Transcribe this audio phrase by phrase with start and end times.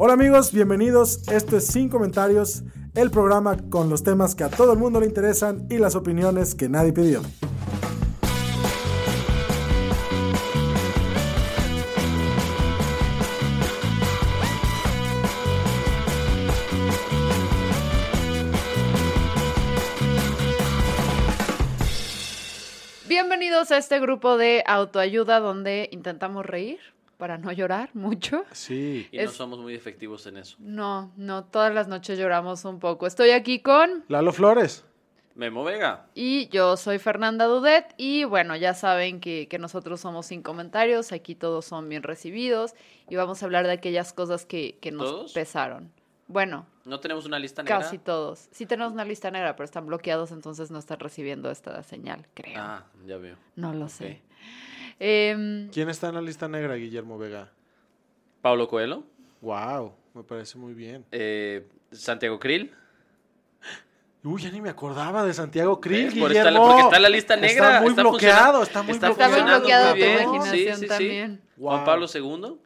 [0.00, 1.26] Hola amigos, bienvenidos.
[1.26, 2.62] Esto es Sin Comentarios,
[2.94, 6.54] el programa con los temas que a todo el mundo le interesan y las opiniones
[6.54, 7.20] que nadie pidió.
[23.08, 26.78] Bienvenidos a este grupo de autoayuda donde intentamos reír
[27.18, 28.44] para no llorar mucho.
[28.52, 29.06] Sí.
[29.12, 30.56] Y no somos muy efectivos en eso.
[30.58, 33.06] No, no, todas las noches lloramos un poco.
[33.06, 34.84] Estoy aquí con Lalo Flores.
[35.34, 36.06] Memo Vega.
[36.16, 41.12] y yo soy Fernanda Dudet y bueno, ya saben que, que nosotros somos sin comentarios,
[41.12, 42.74] aquí todos son bien recibidos
[43.08, 45.32] y vamos a hablar de aquellas cosas que, que nos ¿Todos?
[45.34, 45.92] pesaron.
[46.26, 47.78] Bueno, ¿No tenemos una lista negra?
[47.78, 48.48] casi todos.
[48.50, 52.60] Sí tenemos una lista negra, pero están bloqueados, entonces no están recibiendo esta señal, creo.
[52.60, 53.36] Ah, ya veo.
[53.54, 54.20] no lo sé.
[55.00, 57.50] Em, ¿Quién está en la lista negra, Guillermo Vega?
[58.42, 59.04] Pablo Coelho.
[59.40, 61.04] Wow, me parece muy bien.
[61.12, 62.72] eh, Santiago Krill.
[64.24, 66.14] Uy, ya ni me acordaba de Santiago Krill, ¿Ves?
[66.18, 66.66] Por estar- Guillermo.
[66.66, 67.68] porque está en la lista negra.
[67.68, 69.54] Está muy está bloqueado, está muy está Está muy bloqueado.
[69.54, 70.22] funcionando bloqueado muy tu bien.
[70.22, 71.38] imaginación Sí, sí, sí.
[71.56, 71.70] Wow.
[71.70, 72.58] Juan Pablo II.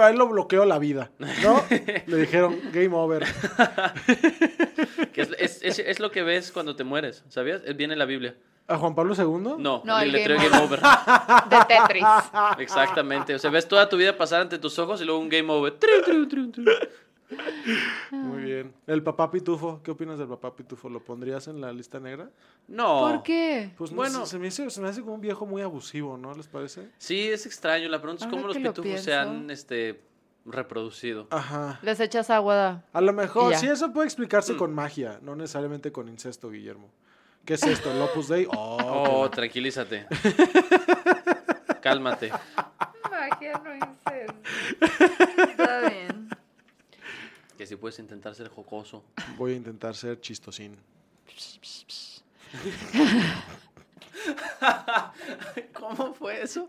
[0.00, 1.62] A él lo bloqueó la vida, ¿no?
[2.06, 3.24] Le dijeron, game over.
[5.14, 7.62] Que es, es- es- es lo que ves cuando te mueres, ¿sabías?
[7.64, 8.36] Es- Viene en la Biblia.
[8.66, 9.54] ¿A Juan Pablo II?
[9.62, 10.80] No, No, el el letrero game Game Over.
[11.50, 12.04] De Tetris.
[12.58, 13.34] Exactamente.
[13.34, 15.74] O sea, ves toda tu vida pasar ante tus ojos y luego un Game Over.
[15.78, 16.64] Tru, tru, tru, tru.
[18.10, 18.72] Muy bien.
[18.86, 20.88] El papá pitufo, ¿qué opinas del papá pitufo?
[20.88, 22.30] ¿Lo pondrías en la lista negra?
[22.68, 23.00] No.
[23.00, 23.70] ¿Por qué?
[23.76, 24.20] Pues no Bueno.
[24.24, 26.34] sé, se me, hace, se me hace como un viejo muy abusivo, ¿no?
[26.34, 26.88] ¿Les parece?
[26.98, 27.88] Sí, es extraño.
[27.88, 30.00] La pregunta es cómo los que lo pitufos se han este,
[30.44, 31.26] reproducido.
[31.30, 31.78] Ajá.
[31.82, 32.54] Les echas agua.
[32.54, 32.84] da.
[32.92, 34.08] A lo mejor, sí, eso puede Mm.
[34.08, 36.88] explicarse con magia, no necesariamente con incesto, Guillermo.
[37.44, 37.92] ¿Qué es esto?
[37.92, 38.46] ¿El Opus Dei?
[38.50, 40.06] Oh, Oh, qué- tranquilízate.
[41.82, 42.32] Cálmate.
[43.10, 43.74] Magia no
[45.46, 46.28] Está bien.
[47.58, 49.04] Que si puedes intentar ser jocoso.
[49.36, 50.76] Voy a intentar ser chistosín.
[55.74, 56.68] ¿Cómo fue eso?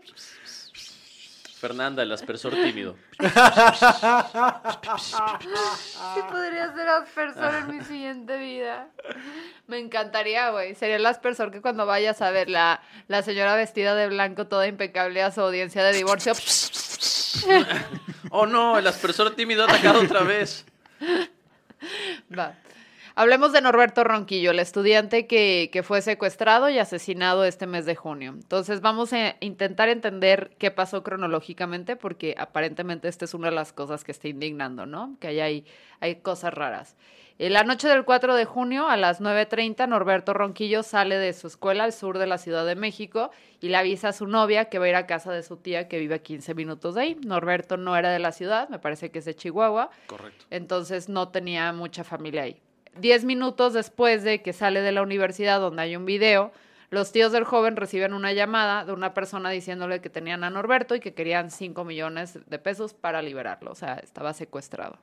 [1.58, 2.96] Fernanda, el aspersor tímido.
[3.18, 3.26] Sí
[6.30, 8.88] podría ser aspersor en mi siguiente vida.
[9.66, 10.74] Me encantaría, güey.
[10.74, 14.66] Sería el aspersor que cuando vayas a ver la, la señora vestida de blanco, toda
[14.66, 16.34] impecable a su audiencia de divorcio.
[18.30, 20.66] Oh no, el aspersor tímido ha atacado otra vez.
[22.36, 22.54] Va.
[23.18, 27.94] Hablemos de Norberto Ronquillo, el estudiante que, que fue secuestrado y asesinado este mes de
[27.94, 28.32] junio.
[28.32, 33.72] Entonces vamos a intentar entender qué pasó cronológicamente, porque aparentemente esta es una de las
[33.72, 35.16] cosas que está indignando, ¿no?
[35.18, 35.64] Que ahí hay,
[36.00, 36.94] hay cosas raras.
[37.38, 41.46] En la noche del 4 de junio, a las 9.30, Norberto Ronquillo sale de su
[41.46, 43.30] escuela al sur de la Ciudad de México
[43.62, 45.88] y le avisa a su novia que va a ir a casa de su tía
[45.88, 47.14] que vive a 15 minutos de ahí.
[47.24, 49.88] Norberto no era de la ciudad, me parece que es de Chihuahua.
[50.06, 50.44] Correcto.
[50.50, 52.60] Entonces no tenía mucha familia ahí.
[52.98, 56.52] Diez minutos después de que sale de la universidad donde hay un video,
[56.90, 60.94] los tíos del joven reciben una llamada de una persona diciéndole que tenían a Norberto
[60.94, 63.72] y que querían 5 millones de pesos para liberarlo.
[63.72, 64.98] O sea, estaba secuestrado.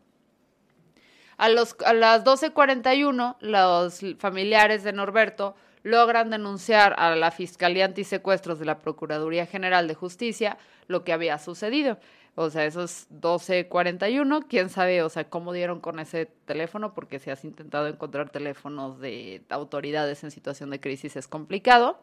[1.38, 8.60] A, los, a las 12.41, los familiares de Norberto logran denunciar a la Fiscalía Antisecuestros
[8.60, 11.98] de la Procuraduría General de Justicia lo que había sucedido.
[12.36, 17.30] O sea, esos 12.41, quién sabe, o sea, cómo dieron con ese teléfono, porque si
[17.30, 22.00] has intentado encontrar teléfonos de autoridades en situación de crisis es complicado.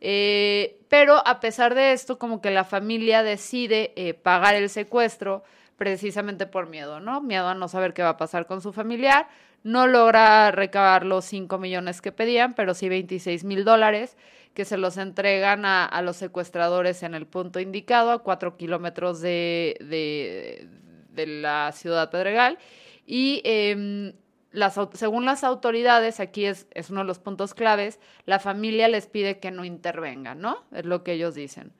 [0.00, 5.44] Eh, pero a pesar de esto, como que la familia decide eh, pagar el secuestro
[5.76, 7.20] precisamente por miedo, ¿no?
[7.20, 9.28] Miedo a no saber qué va a pasar con su familiar.
[9.62, 14.16] No logra recabar los 5 millones que pedían, pero sí 26 mil dólares
[14.54, 19.20] que se los entregan a, a los secuestradores en el punto indicado, a cuatro kilómetros
[19.20, 22.58] de, de, la ciudad Pedregal.
[23.06, 24.14] Y em,
[24.52, 29.06] las, según las autoridades, aquí es, es uno de los puntos claves, la familia les
[29.06, 30.64] pide que no intervengan, ¿no?
[30.72, 31.72] Es lo que ellos dicen.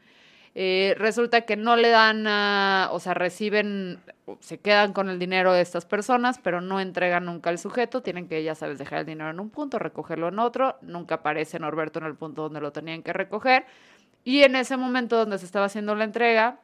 [0.55, 4.01] Eh, resulta que no le dan, ah, o sea, reciben,
[4.41, 8.03] se quedan con el dinero de estas personas, pero no entregan nunca al sujeto.
[8.03, 10.77] Tienen que, ya sabes, dejar el dinero en un punto, recogerlo en otro.
[10.83, 13.65] Nunca aparece Norberto en el punto donde lo tenían que recoger.
[14.25, 16.59] Y en ese momento donde se estaba haciendo la entrega,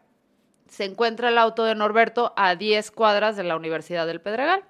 [0.69, 4.65] se encuentra el auto de Norberto a 10 cuadras de la Universidad del Pedregal.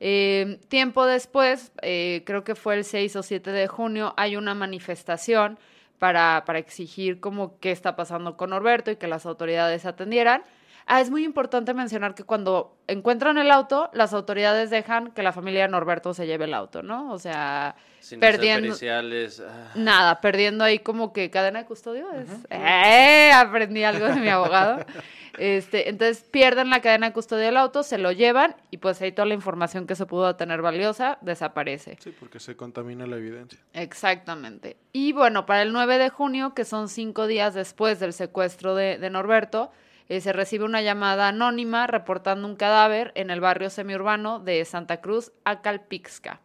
[0.00, 4.54] Eh, tiempo después, eh, creo que fue el 6 o 7 de junio, hay una
[4.54, 5.58] manifestación
[5.98, 10.42] para, para exigir como qué está pasando con Norberto y que las autoridades atendieran.
[10.90, 15.32] Ah, es muy importante mencionar que cuando encuentran el auto, las autoridades dejan que la
[15.32, 17.12] familia de Norberto se lleve el auto, ¿no?
[17.12, 18.68] O sea, Sin perdiendo...
[18.68, 19.72] periciales, ah.
[19.74, 22.28] Nada, perdiendo ahí como que cadena de custodio es.
[22.48, 23.30] ¡Eh!
[23.34, 24.78] Aprendí algo de mi abogado.
[25.38, 29.12] Este, entonces pierden la cadena de custodia del auto, se lo llevan y pues ahí
[29.12, 31.96] toda la información que se pudo tener valiosa desaparece.
[32.00, 33.58] Sí, porque se contamina la evidencia.
[33.72, 34.76] Exactamente.
[34.92, 38.98] Y bueno, para el 9 de junio, que son cinco días después del secuestro de,
[38.98, 39.70] de Norberto,
[40.08, 45.00] eh, se recibe una llamada anónima reportando un cadáver en el barrio semiurbano de Santa
[45.00, 46.40] Cruz, Acalpixca.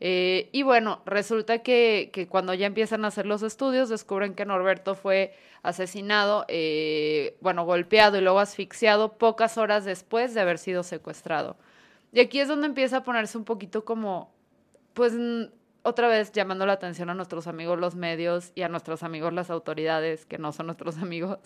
[0.00, 4.94] Eh, y bueno, resulta que, cuando ya empiezan a hacer los estudios, descubren que Norberto
[4.94, 11.56] fue asesinado, eh, bueno, golpeado y luego asfixiado pocas horas después de haber sido secuestrado.
[12.12, 14.32] Y aquí es donde empieza a ponerse un poquito como,
[14.94, 15.12] pues
[15.82, 19.50] otra vez llamando la atención a nuestros amigos los medios y a nuestros amigos las
[19.50, 21.38] autoridades, que no son nuestros amigos,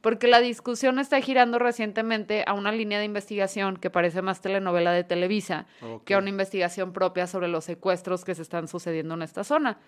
[0.00, 4.92] porque la discusión está girando recientemente a una línea de investigación que parece más telenovela
[4.92, 5.98] de Televisa okay.
[6.04, 9.78] que a una investigación propia sobre los secuestros que se están sucediendo en esta zona.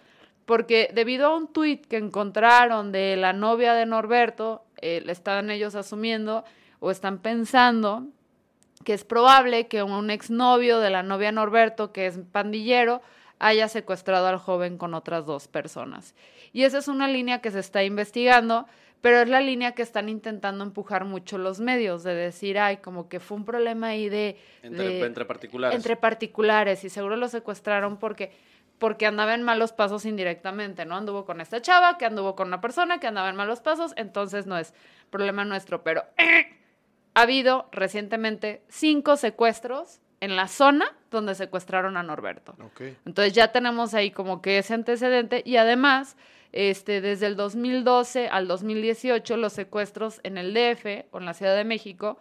[0.46, 5.50] Porque debido a un tuit que encontraron de la novia de Norberto, eh, le están
[5.50, 6.44] ellos asumiendo
[6.80, 8.06] o están pensando
[8.84, 13.02] que es probable que un exnovio de la novia Norberto, que es pandillero,
[13.38, 16.14] haya secuestrado al joven con otras dos personas.
[16.52, 18.66] Y esa es una línea que se está investigando,
[19.00, 23.08] pero es la línea que están intentando empujar mucho los medios, de decir, ay, como
[23.08, 24.36] que fue un problema ahí de...
[24.62, 25.76] Entre, de, entre particulares.
[25.76, 28.32] Entre particulares, y seguro lo secuestraron porque
[28.78, 30.96] porque andaba en malos pasos indirectamente, ¿no?
[30.96, 34.46] Anduvo con esta chava, que anduvo con una persona que andaba en malos pasos, entonces
[34.46, 34.72] no es
[35.10, 36.56] problema nuestro, pero eh,
[37.14, 42.54] ha habido recientemente cinco secuestros en la zona donde secuestraron a Norberto.
[42.72, 42.96] Okay.
[43.04, 46.16] Entonces ya tenemos ahí como que ese antecedente y además,
[46.52, 51.56] este, desde el 2012 al 2018, los secuestros en el DF o en la Ciudad
[51.56, 52.18] de México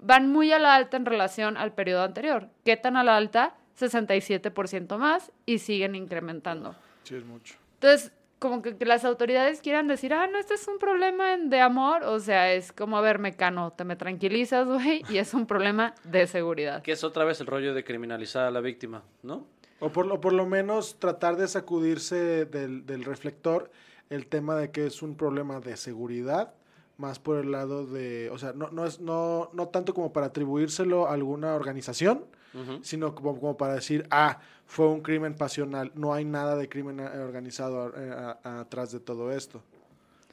[0.00, 2.48] van muy a la alta en relación al periodo anterior.
[2.64, 3.54] ¿Qué tan a la alta?
[3.78, 6.74] 67% más y siguen incrementando.
[7.04, 7.56] Sí, es mucho.
[7.74, 11.60] Entonces, como que, que, las autoridades quieran decir, ah, no, este es un problema de
[11.60, 15.46] amor, o sea, es como, a ver, mecano, te me tranquilizas, güey, y es un
[15.46, 16.82] problema de seguridad.
[16.82, 19.46] Que es otra vez el rollo de criminalizar a la víctima, ¿no?
[19.78, 23.70] O por, o por lo menos tratar de sacudirse del, del reflector
[24.10, 26.52] el tema de que es un problema de seguridad,
[26.96, 30.26] más por el lado de, o sea, no, no, es, no, no tanto como para
[30.26, 32.80] atribuírselo a alguna organización, uh -huh.
[32.82, 34.40] sino como, como para decir, ah,
[34.70, 39.32] fue un crimen pasional, no hay nada de crimen organizado a, a, atrás de todo
[39.32, 39.60] esto.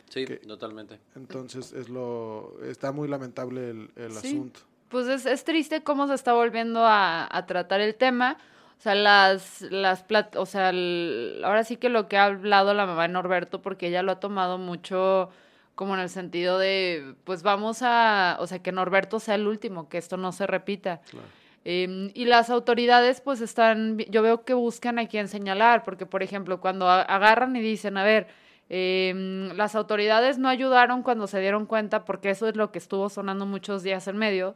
[0.09, 0.99] Sí, que, totalmente.
[1.15, 4.27] Entonces es lo está muy lamentable el, el sí.
[4.27, 4.59] asunto.
[4.89, 8.37] Pues es, es, triste cómo se está volviendo a, a tratar el tema.
[8.77, 12.75] O sea, las, las plat o sea, el, ahora sí que lo que ha hablado
[12.75, 15.31] la mamá de Norberto, porque ella lo ha tomado mucho
[15.73, 19.89] como en el sentido de, pues vamos a, o sea, que Norberto sea el último,
[19.89, 21.01] que esto no se repita.
[21.09, 21.27] Claro.
[21.69, 26.23] Eh, y las autoridades pues están, yo veo que buscan a quién señalar, porque por
[26.23, 28.27] ejemplo cuando agarran y dicen, a ver,
[28.69, 33.09] eh, las autoridades no ayudaron cuando se dieron cuenta, porque eso es lo que estuvo
[33.09, 34.55] sonando muchos días en medio,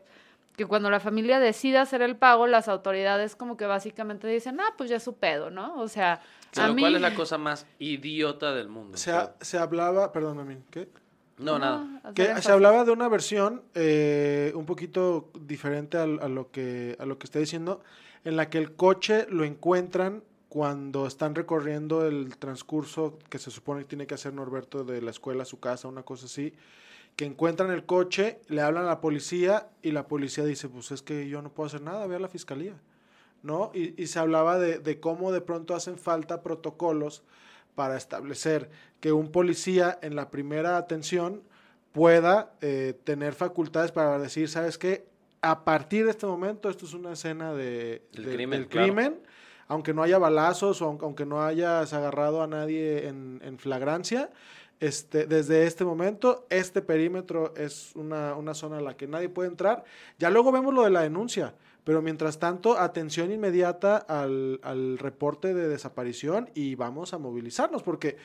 [0.55, 4.74] que cuando la familia decide hacer el pago, las autoridades como que básicamente dicen, ah,
[4.77, 5.81] pues ya es su pedo, ¿no?
[5.81, 6.21] O sea,
[6.55, 6.81] a lo mí...
[6.81, 8.97] cual es la cosa más idiota del mundo.
[8.97, 10.88] Se, ha, se hablaba, perdóname, ¿qué?
[11.41, 12.13] No, nada.
[12.13, 17.05] Que se hablaba de una versión eh, un poquito diferente a, a, lo que, a
[17.05, 17.81] lo que está diciendo,
[18.24, 23.81] en la que el coche lo encuentran cuando están recorriendo el transcurso que se supone
[23.81, 26.53] que tiene que hacer Norberto de la escuela a su casa, una cosa así,
[27.15, 31.01] que encuentran el coche, le hablan a la policía y la policía dice, pues es
[31.01, 32.75] que yo no puedo hacer nada, ve a la fiscalía,
[33.43, 33.71] ¿no?
[33.74, 37.24] Y, y se hablaba de, de cómo de pronto hacen falta protocolos
[37.75, 41.41] para establecer que un policía en la primera atención
[41.91, 45.05] pueda eh, tener facultades para decir, ¿sabes qué?
[45.41, 49.19] A partir de este momento, esto es una escena de, El de, crimen, del crimen,
[49.67, 54.29] aunque no haya balazos o aunque no hayas agarrado a nadie en, en flagrancia,
[54.81, 59.47] este, desde este momento, este perímetro es una, una zona a la que nadie puede
[59.47, 59.83] entrar.
[60.17, 65.53] Ya luego vemos lo de la denuncia, pero mientras tanto, atención inmediata al, al, reporte
[65.53, 68.17] de desaparición y vamos a movilizarnos, porque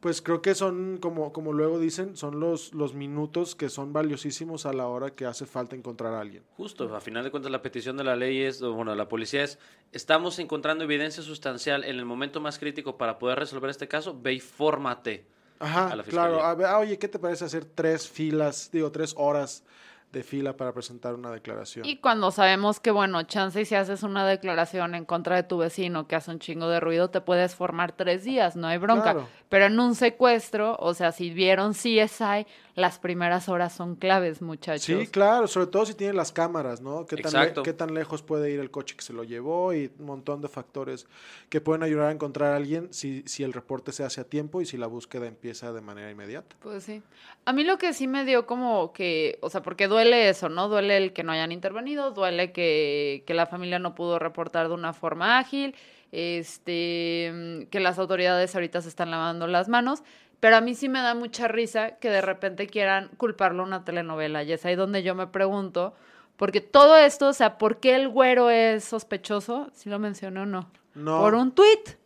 [0.00, 4.66] pues creo que son, como, como luego dicen, son los, los minutos que son valiosísimos
[4.66, 6.44] a la hora que hace falta encontrar a alguien.
[6.56, 9.58] Justo, a final de cuentas la petición de la ley es, bueno, la policía es,
[9.92, 14.34] estamos encontrando evidencia sustancial en el momento más crítico para poder resolver este caso, ve
[14.34, 15.26] y fórmate.
[15.58, 16.42] Ajá, a la claro.
[16.42, 19.64] A ver, ah, oye, ¿qué te parece hacer tres filas, digo, tres horas
[20.12, 21.84] de fila para presentar una declaración?
[21.84, 25.58] Y cuando sabemos que, bueno, chance y si haces una declaración en contra de tu
[25.58, 29.02] vecino que hace un chingo de ruido, te puedes formar tres días, no hay bronca.
[29.02, 29.28] Claro.
[29.48, 34.82] Pero en un secuestro, o sea, si vieron CSI, las primeras horas son claves, muchachos.
[34.84, 37.06] Sí, claro, sobre todo si tiene las cámaras, ¿no?
[37.06, 39.90] ¿Qué tan, le- qué tan lejos puede ir el coche que se lo llevó y
[40.00, 41.06] un montón de factores
[41.48, 44.60] que pueden ayudar a encontrar a alguien si, si el reporte se hace a tiempo
[44.60, 46.56] y si la búsqueda empieza de manera inmediata.
[46.60, 47.00] Pues sí.
[47.44, 50.68] A mí lo que sí me dio como que, o sea, porque duele eso, ¿no?
[50.68, 54.74] Duele el que no hayan intervenido, duele que, que la familia no pudo reportar de
[54.74, 55.74] una forma ágil,
[56.12, 60.02] este, mm, que las autoridades ahorita se están lavando las manos,
[60.40, 63.84] pero a mí sí me da mucha risa que de repente quieran culparlo a una
[63.84, 65.94] telenovela, y es ahí donde yo me pregunto,
[66.36, 69.70] porque todo esto, o sea, ¿por qué el güero es sospechoso?
[69.72, 70.70] Si lo mencioné o no.
[70.94, 71.20] No.
[71.20, 71.96] Por un tuit.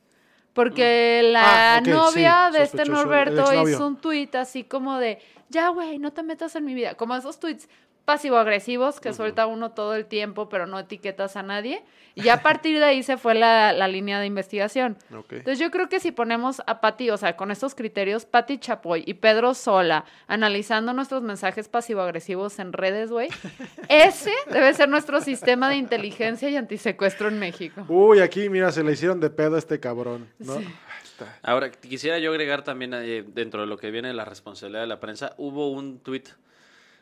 [0.52, 5.68] Porque la Ah, novia sí, de este Norberto hizo un tuit así como de, ya,
[5.68, 6.94] güey, no te metas en mi vida.
[6.96, 7.68] Como esos tuits
[8.10, 11.80] pasivo-agresivos que suelta uno todo el tiempo, pero no etiquetas a nadie.
[12.16, 14.96] Y ya a partir de ahí se fue la, la línea de investigación.
[15.12, 19.04] Entonces yo creo que si ponemos a Pati, o sea, con estos criterios, Pati Chapoy
[19.06, 23.28] y Pedro Sola analizando nuestros mensajes pasivo-agresivos en redes, güey,
[23.88, 27.84] ese debe ser nuestro sistema de inteligencia y antisecuestro en México.
[27.86, 30.58] Uy, aquí, mira, se le hicieron de pedo a este cabrón, ¿no?
[30.58, 30.66] Sí.
[30.66, 31.38] Ah, está.
[31.44, 34.88] Ahora, quisiera yo agregar también eh, dentro de lo que viene de la responsabilidad de
[34.88, 36.28] la prensa, hubo un tuit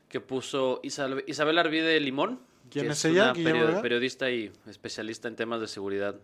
[0.09, 3.33] que puso Isabel, Isabel Arvide Limón, ¿Quién que es ella?
[3.35, 6.17] una periodista y especialista en temas de seguridad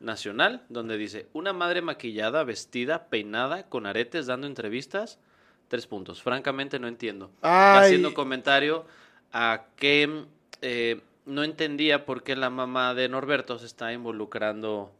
[0.00, 5.18] nacional, donde dice, una madre maquillada, vestida, peinada, con aretes, dando entrevistas,
[5.68, 6.22] tres puntos.
[6.22, 7.30] Francamente no entiendo.
[7.42, 7.86] Ay.
[7.86, 8.84] Haciendo comentario
[9.32, 10.24] a que
[10.62, 14.92] eh, no entendía por qué la mamá de Norberto se está involucrando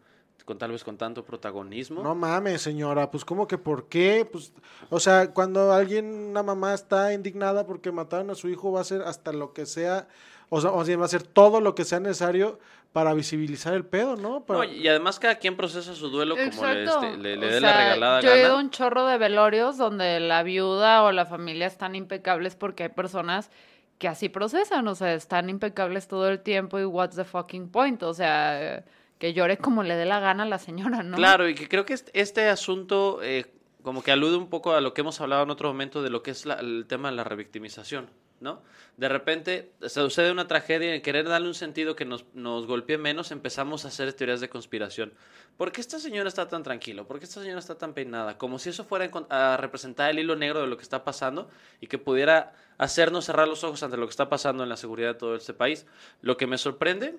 [0.46, 2.02] con tal vez con tanto protagonismo.
[2.02, 4.26] No mames, señora, pues ¿cómo que por qué?
[4.30, 4.52] Pues,
[4.88, 8.82] o sea, cuando alguien, una mamá está indignada porque mataron a su hijo, va a
[8.82, 10.06] hacer hasta lo que sea,
[10.48, 12.60] o sea, o sea, va a hacer todo lo que sea necesario
[12.92, 14.44] para visibilizar el pedo, ¿no?
[14.44, 17.50] Para- No, y además cada quien procesa su duelo como le, este, le, le O
[17.50, 21.10] dé la regalada Yo he ido a un chorro de velorios donde la viuda o
[21.10, 23.50] la familia están impecables porque hay personas
[23.98, 28.02] que así procesan, o sea, están impecables todo el tiempo y what's the fucking point,
[28.04, 28.84] o sea,
[29.18, 31.16] que llore como le dé la gana a la señora, ¿no?
[31.16, 33.46] Claro, y que creo que este, asunto eh,
[33.82, 36.23] como que alude un poco a lo que hemos hablado en otro momento de lo
[36.23, 38.62] que es el tema de la revictimización, ¿no?
[38.96, 42.66] De repente se sucede una tragedia y en querer darle un sentido que nos, nos
[42.66, 45.12] golpee menos empezamos a hacer teorías de conspiración.
[45.56, 47.06] ¿Por qué esta señora está tan tranquilo?
[47.06, 48.37] ¿Por qué esta señora está tan peinada?
[48.37, 51.49] Como si eso fuera a representar el hilo negro de lo que está pasando
[51.80, 55.08] y que pudiera hacernos cerrar los ojos ante lo que está pasando en la seguridad
[55.08, 55.87] de todo este país.
[56.20, 57.16] Lo que me sorprende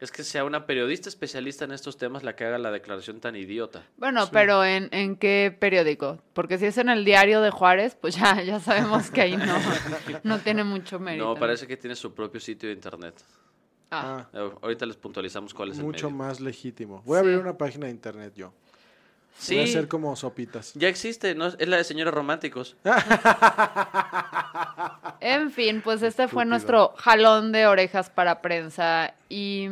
[0.00, 3.34] es que sea una periodista especialista en estos temas la que haga la declaración tan
[3.36, 3.84] idiota.
[3.96, 6.18] Bueno, pero ¿en, ¿en qué periódico?
[6.34, 9.56] Porque si es en el diario de Juárez, pues ya, ya sabemos que ahí no,
[10.22, 11.24] no tiene mucho mérito.
[11.24, 13.14] No, parece que tiene su propio sitio de internet.
[13.90, 17.02] Ah, Ah, Eh, Ahorita les puntualizamos cuál es el mucho más legítimo.
[17.06, 18.52] Voy a abrir una página de internet yo.
[19.38, 20.72] Sí, hacer como sopitas.
[20.74, 21.46] ya existe, ¿no?
[21.46, 22.76] Es la de señores románticos.
[25.20, 29.68] En fin, pues este fue nuestro jalón de orejas para prensa y...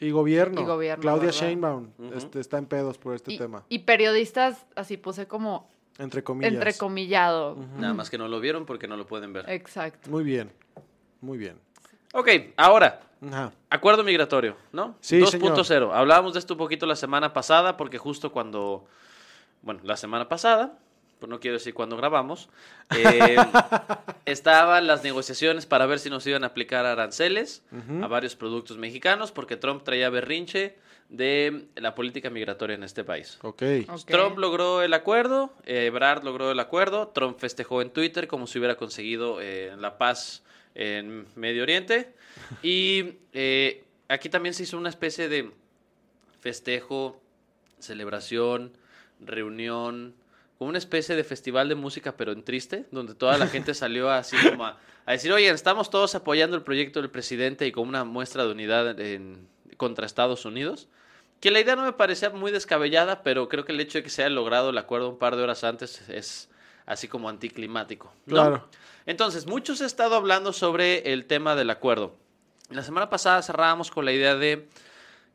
[0.00, 0.60] Y gobierno.
[0.60, 1.40] Y gobierno, Claudia ¿verdad?
[1.40, 3.64] Sheinbaum este, está en pedos por este Y, tema.
[3.68, 6.52] y periodistas, así puse como Entre comillas.
[6.52, 7.56] entrecomillado.
[7.76, 9.50] Nada más que no lo vieron porque no lo pueden ver.
[9.50, 10.08] Exacto.
[10.10, 10.52] Muy bien.
[11.20, 11.56] Muy bien.
[12.14, 13.52] Ok, ahora, Ajá.
[13.70, 14.96] acuerdo migratorio, ¿no?
[15.00, 15.90] Sí, 2.0.
[15.92, 18.86] Hablábamos de esto un poquito la semana pasada porque justo cuando,
[19.62, 20.78] bueno, la semana pasada,
[21.18, 22.48] pues no quiero decir cuando grabamos,
[22.96, 23.36] eh,
[24.24, 27.62] estaban las negociaciones para ver si nos iban a aplicar aranceles
[28.02, 30.76] a varios productos mexicanos porque Trump traía berrinche
[31.08, 33.38] de la política migratoria en este país.
[33.42, 33.62] Ok.
[33.88, 34.06] Ok.
[34.06, 38.58] Trump logró el acuerdo, eh, Ebrard logró el acuerdo, Trump festejó en Twitter como si
[38.58, 40.42] hubiera conseguido eh, la paz
[40.74, 42.12] en Medio Oriente
[42.62, 45.50] y eh, aquí también se hizo una especie de
[46.40, 47.20] festejo,
[47.78, 48.72] celebración,
[49.20, 50.14] reunión,
[50.58, 54.10] como una especie de festival de música pero en triste, donde toda la gente salió
[54.10, 57.88] así como a, a decir, oye, estamos todos apoyando el proyecto del presidente y como
[57.88, 60.88] una muestra de unidad en- contra Estados Unidos.
[61.40, 64.10] Que la idea no me parecía muy descabellada, pero creo que el hecho de que
[64.10, 66.48] se haya logrado el acuerdo un par de horas antes es
[66.88, 68.12] así como anticlimático.
[68.26, 68.34] ¿no?
[68.34, 68.68] Claro.
[69.06, 72.16] Entonces, muchos han estado hablando sobre el tema del acuerdo.
[72.70, 74.68] La semana pasada cerrábamos con la idea de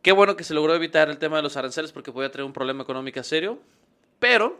[0.01, 2.53] qué bueno que se logró evitar el tema de los aranceles porque podía traer un
[2.53, 3.59] problema económico serio,
[4.19, 4.59] pero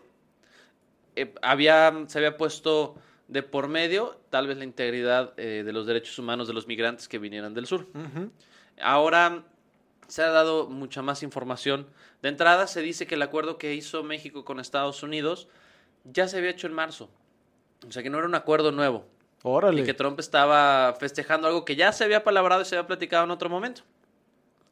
[1.16, 2.96] eh, había, se había puesto
[3.28, 7.08] de por medio tal vez la integridad eh, de los derechos humanos de los migrantes
[7.08, 7.88] que vinieran del sur.
[8.82, 9.44] Ahora
[10.08, 11.88] se ha dado mucha más información.
[12.22, 15.48] De entrada se dice que el acuerdo que hizo México con Estados Unidos
[16.04, 17.10] ya se había hecho en marzo.
[17.88, 19.06] O sea que no era un acuerdo nuevo.
[19.44, 19.82] Órale.
[19.82, 23.26] Y que Trump estaba festejando algo que ya se había palabrado y se había platicado
[23.26, 23.84] en otro momento.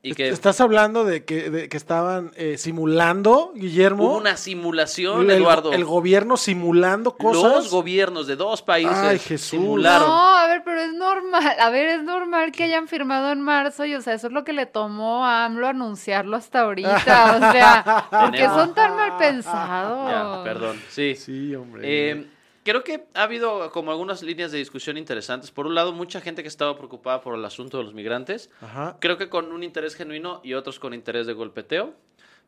[0.03, 4.05] Y que Estás hablando de que, de que estaban eh, simulando, Guillermo.
[4.05, 5.73] hubo una simulación, el, Eduardo.
[5.73, 7.43] el gobierno simulando cosas.
[7.65, 9.49] Los gobiernos de dos países Ay, Jesús.
[9.61, 10.07] simularon.
[10.07, 11.55] No, a ver, pero es normal.
[11.59, 14.43] A ver, es normal que hayan firmado en marzo y, o sea, eso es lo
[14.43, 16.89] que le tomó a AMLO anunciarlo hasta ahorita.
[17.37, 20.09] O sea, ¿por qué Tenemos- son tan mal pensados?
[20.09, 20.81] Ya, perdón.
[20.89, 21.15] Sí.
[21.15, 21.81] Sí, hombre.
[21.83, 22.25] Eh,
[22.63, 25.51] creo que ha habido como algunas líneas de discusión interesantes.
[25.51, 28.49] Por un lado, mucha gente que estaba preocupada por el asunto de los migrantes.
[28.61, 28.97] Ajá.
[28.99, 31.93] Creo que con un interés genuino y otros con interés de golpeteo.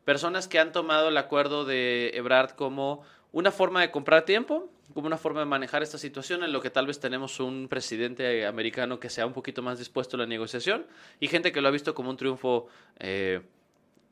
[0.04, 3.02] Personas que han tomado el acuerdo de Ebrard como
[3.32, 6.70] una forma de comprar tiempo, como una forma de manejar esta situación en lo que
[6.70, 10.86] tal vez tenemos un presidente americano que sea un poquito más dispuesto a la negociación
[11.20, 12.68] y gente que lo ha visto como un triunfo
[13.00, 13.40] eh,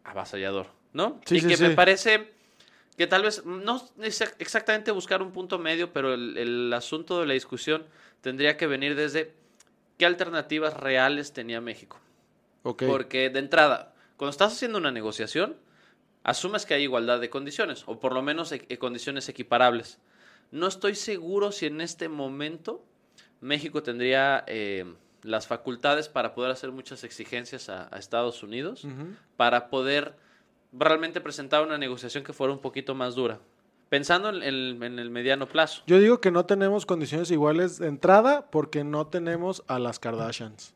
[0.02, 1.20] avasallador, ¿no?
[1.26, 1.62] Sí, y sí, que sí.
[1.62, 2.32] me parece
[3.02, 7.26] que tal vez no es exactamente buscar un punto medio, pero el, el asunto de
[7.26, 7.84] la discusión
[8.20, 9.34] tendría que venir desde
[9.98, 11.98] qué alternativas reales tenía México.
[12.86, 15.56] Porque de entrada, cuando estás haciendo una negociación,
[16.22, 19.98] asumes que hay igualdad de condiciones, o por lo menos e- condiciones equiparables.
[20.52, 22.84] No estoy seguro si en este momento
[23.40, 24.94] México tendría eh,
[25.24, 28.86] las facultades para poder hacer muchas exigencias a, a Estados Unidos,
[29.36, 30.14] para poder
[30.72, 33.38] realmente presentar una negociación que fuera un poquito más dura,
[33.88, 35.82] pensando en el, en el mediano plazo.
[35.86, 40.74] Yo digo que no tenemos condiciones iguales de entrada porque no tenemos a las Kardashians.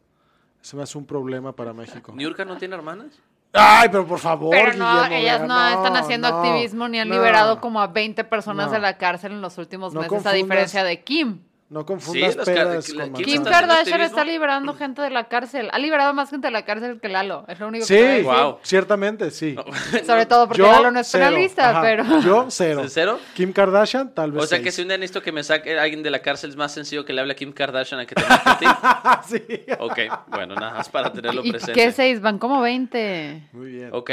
[0.63, 2.13] Eso me hace un problema para México.
[2.15, 3.19] ¿Niurka no tiene hermanas?
[3.53, 4.51] Ay, pero por favor.
[4.51, 7.15] Pero no, Guillermo ellas no, están haciendo no, activismo ni han no.
[7.15, 8.73] liberado como a 20 personas No.
[8.73, 11.41] de la cárcel en los últimos No meses, a diferencia de Kim.
[11.69, 15.69] No confundas Sí, peras con Kim Kardashian está liberando gente de la cárcel.
[15.73, 17.45] Ha liberado más gente de la cárcel que Lalo.
[17.49, 18.23] Es lo único Sí, que decir.
[18.25, 18.59] Guau.
[18.63, 19.57] ciertamente, sí.
[20.07, 21.25] Sobre todo porque Yo, Lalo no es cero.
[21.27, 21.83] penalista, Ajá.
[21.83, 22.21] pero...
[22.21, 22.83] Yo, cero.
[22.83, 23.19] ¿En cero?
[23.35, 26.05] Kim Kardashian, tal vez O sea que si un día necesito que me saque alguien
[26.05, 28.23] de la cárcel es más sencillo que le hable a Kim Kardashian a que te
[28.29, 29.37] a ti.
[29.37, 29.65] Sí.
[29.81, 31.73] Ok, bueno, nada más para tenerlo ¿Y presente.
[31.73, 32.21] qué seis?
[32.21, 33.49] Van como 20.
[33.53, 33.89] Muy bien.
[33.93, 34.11] Ok,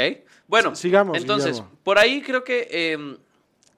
[0.48, 1.78] bueno, S- sigamos, entonces, Guillermo.
[1.84, 3.16] por ahí creo que eh,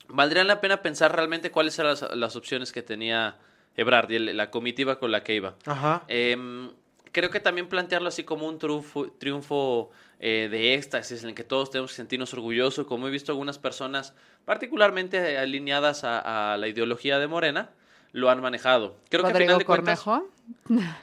[0.08, 3.36] valdría la pena pensar realmente cuáles eran las, las opciones que tenía
[3.76, 5.54] Ebrard y el- la comitiva con la que iba.
[5.66, 6.02] Ajá.
[6.08, 6.70] Em,
[7.12, 11.44] creo que también plantearlo así como un triunfo, triunfo eh, de éxtasis en el que
[11.44, 14.14] todos tenemos que sentirnos orgullosos, como he visto algunas personas
[14.46, 17.70] particularmente alineadas a, a la ideología de Morena,
[18.12, 18.96] lo han manejado.
[19.10, 20.00] Creo que al Rodrigo final de cuentas...
[20.00, 20.30] Cornejo.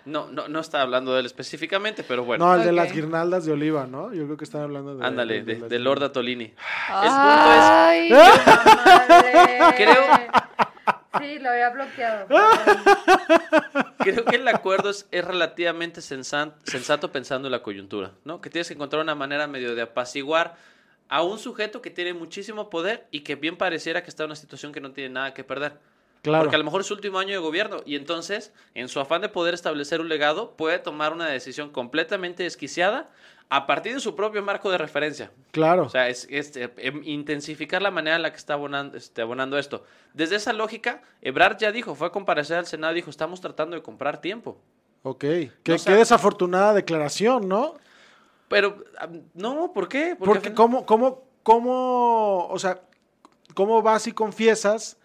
[0.05, 2.45] No, no, no está hablando de él específicamente, pero bueno.
[2.45, 2.75] No, el de Ok.
[2.75, 4.13] las guirnaldas de oliva, ¿no?
[4.13, 5.05] Yo creo que están hablando de.
[5.05, 6.45] Ándale, de, las de Lord Atolini.
[6.45, 6.53] El
[6.89, 9.75] Ay, punto qué amable.
[9.75, 10.72] Creo-
[11.19, 12.27] Sí, lo había bloqueado.
[13.99, 18.41] Creo que el acuerdo es, es relativamente sensato pensando en la coyuntura, ¿no?
[18.41, 20.55] Que tienes que encontrar una manera medio de apaciguar
[21.09, 24.35] a un sujeto que tiene muchísimo poder y que bien pareciera que está en una
[24.35, 25.73] situación que no tiene nada que perder.
[26.23, 26.45] Claro.
[26.45, 29.21] Porque a lo mejor es su último año de gobierno y entonces, en su afán
[29.21, 33.09] de poder establecer un legado, puede tomar una decisión completamente desquiciada
[33.55, 35.31] a partir de su propio marco de referencia.
[35.51, 35.83] Claro.
[35.83, 39.21] O sea, es, es, eh, em, intensificar la manera en la que está abonando, este,
[39.21, 39.83] abonando esto.
[40.13, 43.75] Desde esa lógica, Ebrard ya dijo, fue a comparecer al Senado y dijo, estamos tratando
[43.75, 44.57] de comprar tiempo.
[45.03, 45.19] ok.
[45.19, 47.75] Qué, no qué sabe- desafortunada declaración, ¿no?
[48.47, 48.83] Pero,
[49.33, 50.15] no, ¿por qué?
[50.17, 52.81] Porque, fin- ¿cómo, cómo, cómo, o sea,
[53.53, 54.97] cómo vas y confiesas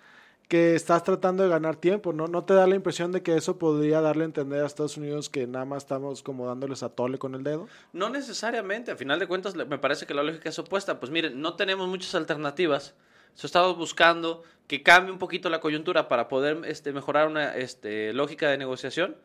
[0.48, 2.26] que estás tratando de ganar tiempo, ¿no?
[2.26, 5.28] ¿No te da la impresión de que eso podría darle a entender a Estados Unidos
[5.28, 7.68] que nada más estamos como dándoles a tole con el dedo?
[7.92, 10.98] No necesariamente, a final de cuentas me parece que la lógica es opuesta.
[10.98, 12.94] Pues miren, no tenemos muchas alternativas.
[13.34, 18.12] So, estamos buscando que cambie un poquito la coyuntura para poder este, mejorar una este,
[18.14, 19.16] lógica de negociación.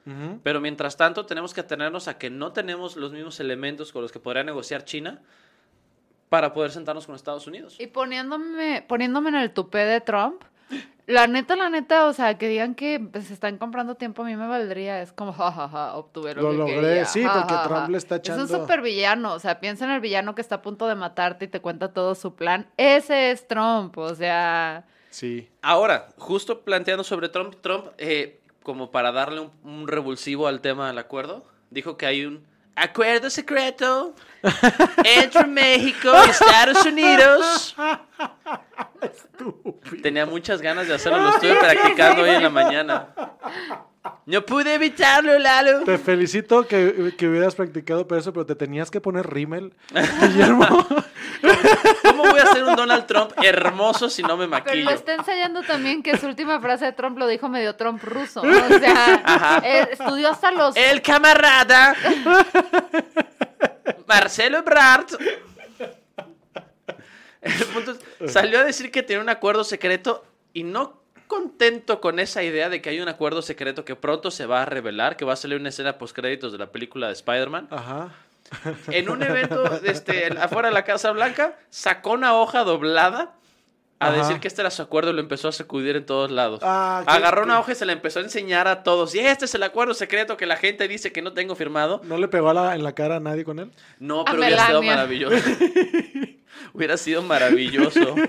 [0.43, 4.12] Pero mientras tanto tenemos que atenernos a que no tenemos los mismos elementos con los
[4.12, 5.21] que podría negociar China
[6.27, 7.77] para poder sentarnos con Estados Unidos.
[7.79, 10.43] Y poniéndome, poniéndome en el tupé de Trump,
[11.05, 14.25] la neta, la neta, o sea, que digan que pues, se están comprando tiempo, a
[14.25, 15.01] mí me valdría.
[15.01, 17.87] Es como, jajaja, obtuve lo, Lo que logré, quería, sí, ja, porque ja, Trump ja".
[17.89, 20.55] le está Es echando- un super villano, o sea, piensa en el villano que está
[20.55, 22.67] a punto de matarte y te cuenta todo su plan.
[22.77, 24.85] Ese es Trump, o sea...
[25.09, 25.47] Sí.
[25.61, 30.87] Ahora, justo planteando sobre Trump, Trump, eh, como para darle un, un revulsivo al tema
[30.87, 32.43] del acuerdo, dijo que hay un
[32.75, 34.15] acuerdo secreto
[35.03, 37.75] entre México y Estados Unidos.
[40.01, 43.13] Tenía muchas ganas de hacerlo, lo estuve practicando hoy en la mañana.
[44.25, 45.83] No pude evitarlo, Lalo.
[45.83, 49.73] Te felicito que, que hubieras practicado para eso, pero te tenías que poner rímel,
[50.21, 50.65] Guillermo.
[52.03, 54.85] ¿Cómo voy a hacer un Donald Trump hermoso si no me Pero maquillo?
[54.85, 58.41] lo está ensayando también que su última frase de Trump lo dijo medio Trump ruso.
[58.41, 60.75] O sea, eh, estudió hasta los...
[60.75, 61.95] El camarada
[64.07, 65.07] Marcelo Ebrard.
[67.41, 71.02] El punto es, salió a decir que tenía un acuerdo secreto Y no
[71.33, 74.65] contento con esa idea de que hay un acuerdo secreto que pronto se va a
[74.65, 77.67] revelar, que va a salir una escena post créditos de la película de Spider-Man.
[77.71, 78.09] Ajá.
[78.89, 83.33] En un evento este, afuera de la Casa Blanca, sacó una hoja doblada
[83.99, 84.17] a Ajá.
[84.17, 86.59] decir que este era su acuerdo y lo empezó a sacudir en todos lados.
[86.61, 89.15] Ah, Agarró qué- una hoja y se la empezó a enseñar a todos.
[89.15, 92.01] Y este es el acuerdo secreto que la gente dice que no tengo firmado.
[92.03, 93.71] ¿No le pegó a la- en la cara a nadie con él?
[93.99, 95.35] No, A pero hubiera sido maravilloso.
[96.73, 98.15] hubiera sido maravilloso.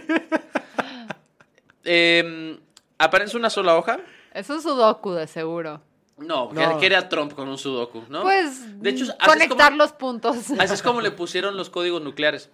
[1.86, 2.58] Eh,
[2.98, 4.00] aparece una sola hoja.
[4.32, 5.80] Es un sudoku de seguro.
[6.16, 6.78] No, No.
[6.78, 8.22] que era Trump con un sudoku, ¿no?
[8.22, 10.36] Pues de hecho, conectar como- los puntos.
[10.58, 12.50] Así es como le pusieron los códigos nucleares.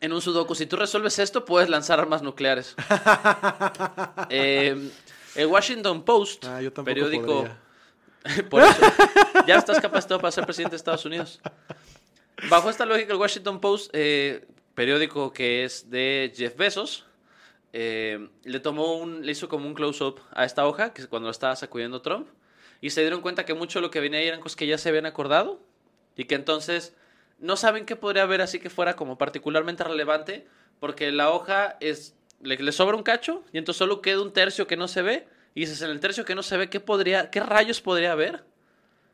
[0.00, 2.74] En un sudoku, si tú resuelves esto, puedes lanzar armas nucleares.
[4.30, 4.90] Eh,
[5.34, 7.48] el Washington Post, Ah, yo periódico...
[8.50, 8.80] Por eso,
[9.48, 11.40] ya estás capacitado para ser presidente de Estados Unidos.
[12.48, 17.04] Bajo esta lógica, el Washington Post, eh, periódico que es de Jeff Bezos,
[17.72, 21.26] eh, le tomó un, le hizo como un close-up a esta hoja, que es cuando
[21.26, 22.28] lo estaba sacudiendo Trump,
[22.80, 24.78] y se dieron cuenta que mucho de lo que venía ahí eran cosas que ya
[24.78, 25.60] se habían acordado,
[26.16, 26.94] y que entonces
[27.38, 30.46] no saben qué podría haber así que fuera como particularmente relevante,
[30.80, 34.66] porque la hoja es, le, le sobra un cacho, y entonces solo queda un tercio
[34.66, 37.30] que no se ve, y dices, en el tercio que no se ve, ¿qué podría,
[37.30, 38.44] qué rayos podría haber?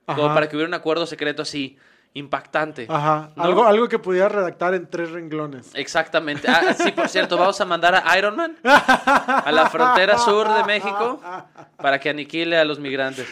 [0.07, 1.77] Como para que hubiera un acuerdo secreto así,
[2.15, 2.87] impactante.
[2.89, 3.31] Ajá.
[3.37, 3.43] ¿No?
[3.45, 5.71] Algo, algo que pudiera redactar en tres renglones.
[5.75, 6.49] Exactamente.
[6.49, 10.65] Ah, sí, por cierto, vamos a mandar a Iron Man a la frontera sur de
[10.65, 11.21] México
[11.77, 13.29] para que aniquile a los migrantes.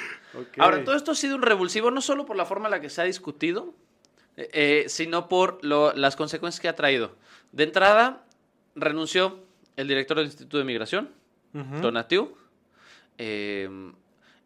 [0.58, 2.90] Ahora, todo esto ha sido un revulsivo no solo por la forma en la que
[2.90, 3.72] se ha discutido,
[4.36, 7.12] eh, eh, sino por lo- las consecuencias que ha traído.
[7.52, 8.22] De entrada,
[8.74, 9.40] renunció
[9.76, 11.10] el director del Instituto de Migración,
[11.54, 11.80] Ujú.
[11.80, 12.36] Donatiu,
[13.18, 13.68] eh,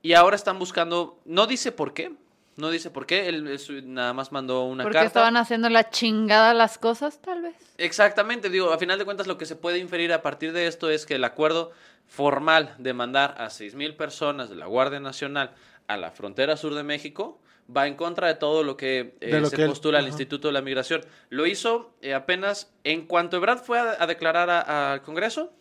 [0.03, 2.13] y ahora están buscando, no dice por qué,
[2.61, 5.07] no dice por qué, él, él nada más mandó una Porque carta.
[5.09, 7.55] estaban haciendo la chingada las cosas, tal vez.
[7.79, 10.89] Exactamente, digo, a final de cuentas lo que se puede inferir a partir de esto
[10.91, 11.73] es que el acuerdo
[12.07, 15.53] formal de mandar a 6.000 personas de la Guardia Nacional
[15.89, 17.41] a la frontera sur de México
[17.75, 20.09] va en contra de todo lo que eh, lo se que él- postula ajá.
[20.09, 21.03] Instituto de la Migración.
[21.29, 25.53] Lo hizo eh, apenas en cuanto Ebrard fue a, a declarar al Congreso,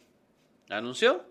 [0.69, 1.23] anunció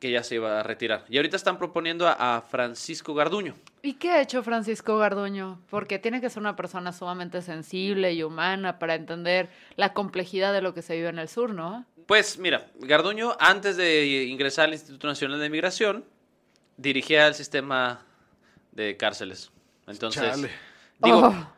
[0.00, 1.04] que ya se iba a retirar.
[1.08, 3.54] Y ahorita están proponiendo a, a Francisco Garduño.
[3.82, 5.60] ¿Y qué ha hecho Francisco Garduño?
[5.70, 10.62] Porque tiene que ser una persona sumamente sensible y humana para entender la complejidad de
[10.62, 11.84] lo que se vive en el sur, ¿no?
[12.06, 16.04] Pues mira, Garduño, antes de ingresar al Instituto Nacional de Migración,
[16.78, 18.02] dirigía el sistema
[18.72, 19.50] de cárceles.
[19.86, 20.50] Entonces, Chale.
[20.98, 21.52] digo, Oh.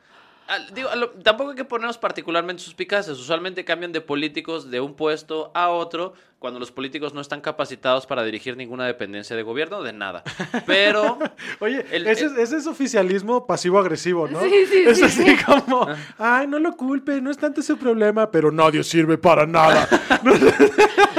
[0.74, 3.18] Digo, a lo- tampoco hay que ponernos particularmente suspicaces.
[3.18, 8.04] Usualmente cambian de políticos de un puesto a otro cuando los políticos no están capacitados
[8.06, 10.24] para dirigir ninguna dependencia de gobierno, de nada.
[10.66, 11.18] Pero,
[11.60, 14.40] Oye, El- ese, el- ese es oficialismo pasivo-agresivo, ¿no?
[14.40, 15.36] Sí, sí, es sí, así sí.
[15.44, 15.86] como,
[16.18, 19.88] ay, no lo culpe, no es tanto su problema, pero nadie sirve para nada.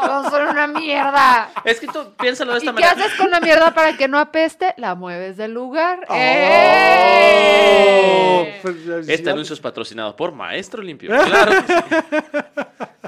[0.00, 1.50] Todos son una mierda.
[1.64, 3.04] es que tú piénsalo de ¿Y esta qué manera.
[3.04, 4.74] haces con la mierda para que no apeste?
[4.76, 6.04] La mueves del lugar.
[6.08, 8.60] Oh, ¡Eh!
[9.08, 11.10] Este anuncio es patrocinado por Maestro Limpio.
[11.10, 11.52] Claro.
[11.66, 11.82] que sí.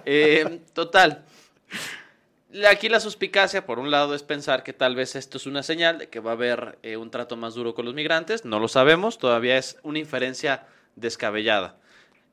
[0.07, 1.23] Eh, total.
[2.69, 5.99] Aquí la suspicacia, por un lado, es pensar que tal vez esto es una señal
[5.99, 8.45] de que va a haber eh, un trato más duro con los migrantes.
[8.45, 10.65] No lo sabemos, todavía es una inferencia
[10.97, 11.77] descabellada.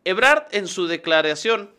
[0.05, 1.69] Ebrard, en su declaración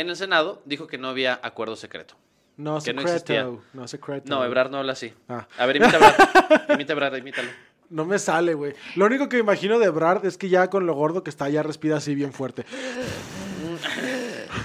[0.00, 2.14] en el Senado, dijo que no había acuerdo secreto.
[2.56, 3.46] No, que no secreto, existía.
[3.74, 4.30] no secreto.
[4.30, 5.12] No, Ebrard no habla así.
[5.28, 5.46] Ah.
[5.58, 6.70] A ver, imita a Ebrard.
[6.74, 7.48] Imita a Ebrard, imítalo.
[7.88, 8.74] No me sale, güey.
[8.96, 11.48] Lo único que me imagino de Brad es que ya con lo gordo que está,
[11.48, 12.64] ya respira así bien fuerte.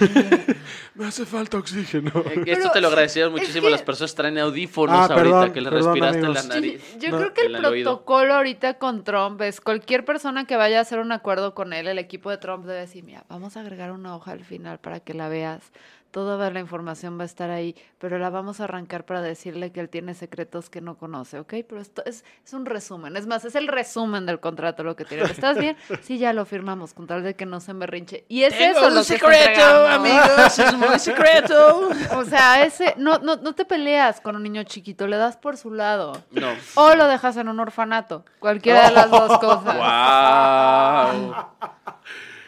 [0.95, 2.11] me hace falta oxígeno.
[2.25, 5.01] Eh, Esto Pero te lo agradecieron es muchísimo que- las personas que traen audífonos Ah,
[5.03, 6.41] ahorita, perdón, que le perdón, respiraste en la.
[6.41, 6.97] Yo, nariz.
[6.99, 7.91] yo No, creo que el el oído.
[7.91, 11.87] protocolo ahorita con Trump es cualquier persona que vaya a hacer un acuerdo con él,
[11.87, 14.99] el equipo de Trump debe decir, mira, vamos a agregar una hoja al final para
[14.99, 15.71] que la veas.
[16.11, 19.79] Toda la información va a estar ahí, pero la vamos a arrancar para decirle que
[19.79, 21.53] él tiene secretos que no conoce, ¿ok?
[21.67, 23.15] Pero esto es, es un resumen.
[23.15, 25.23] Es más, es el resumen del contrato lo que tiene.
[25.23, 25.77] ¿Estás bien?
[26.01, 28.25] Sí, ya lo firmamos, con tal de que no se me rinche.
[28.27, 30.45] Y es eso lo que está entregando.
[30.45, 31.89] es muy secreto.
[32.15, 35.57] O sea, ese, no, no, no te peleas con un niño chiquito, le das por
[35.57, 36.21] su lado.
[36.31, 36.49] No.
[36.75, 38.25] O lo dejas en un orfanato.
[38.39, 39.77] Cualquiera de las dos cosas.
[39.77, 41.45] Wow.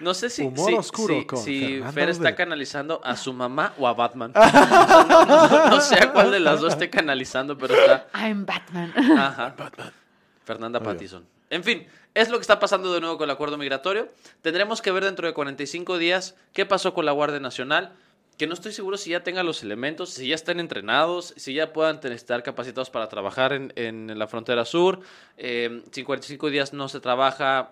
[0.03, 3.33] No sé si, Humor si- oscuro si- con si Fernando Fer está canalizando a su
[3.33, 4.33] mamá o a Batman.
[4.35, 8.07] No, no- no sé a cuál de las dos esté canalizando, pero está.
[8.13, 8.93] I'm Batman.
[9.17, 9.55] Ajá.
[10.45, 11.25] Fernanda Pattison.
[11.49, 14.09] En fin, es lo que está pasando de nuevo con el acuerdo migratorio.
[14.41, 17.93] Tendremos que ver dentro de 45 días qué pasó con la Guardia Nacional.
[18.37, 21.71] Que no estoy seguro si ya tengan los elementos, si ya están entrenados, si ya
[21.71, 25.01] puedan estar capacitados para trabajar en, en la frontera sur.
[25.37, 27.69] Eh, si en 45 días no se trabaja,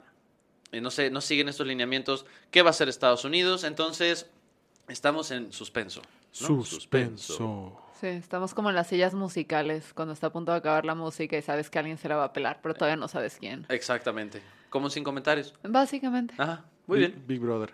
[0.79, 3.65] no, se, no siguen estos lineamientos, ¿qué va a hacer Estados Unidos?
[3.65, 4.27] Entonces,
[4.87, 6.01] estamos en suspenso.
[6.39, 6.63] ¿no?
[6.63, 7.77] Suspenso.
[7.99, 11.37] Sí, estamos como en las sillas musicales, cuando está a punto de acabar la música
[11.37, 13.65] y sabes que alguien se la va a pelar, pero todavía no sabes quién.
[13.69, 14.41] Exactamente.
[14.69, 15.53] Como sin comentarios.
[15.63, 16.33] Básicamente.
[16.37, 17.23] Ajá, muy Big- bien.
[17.27, 17.73] Big Brother.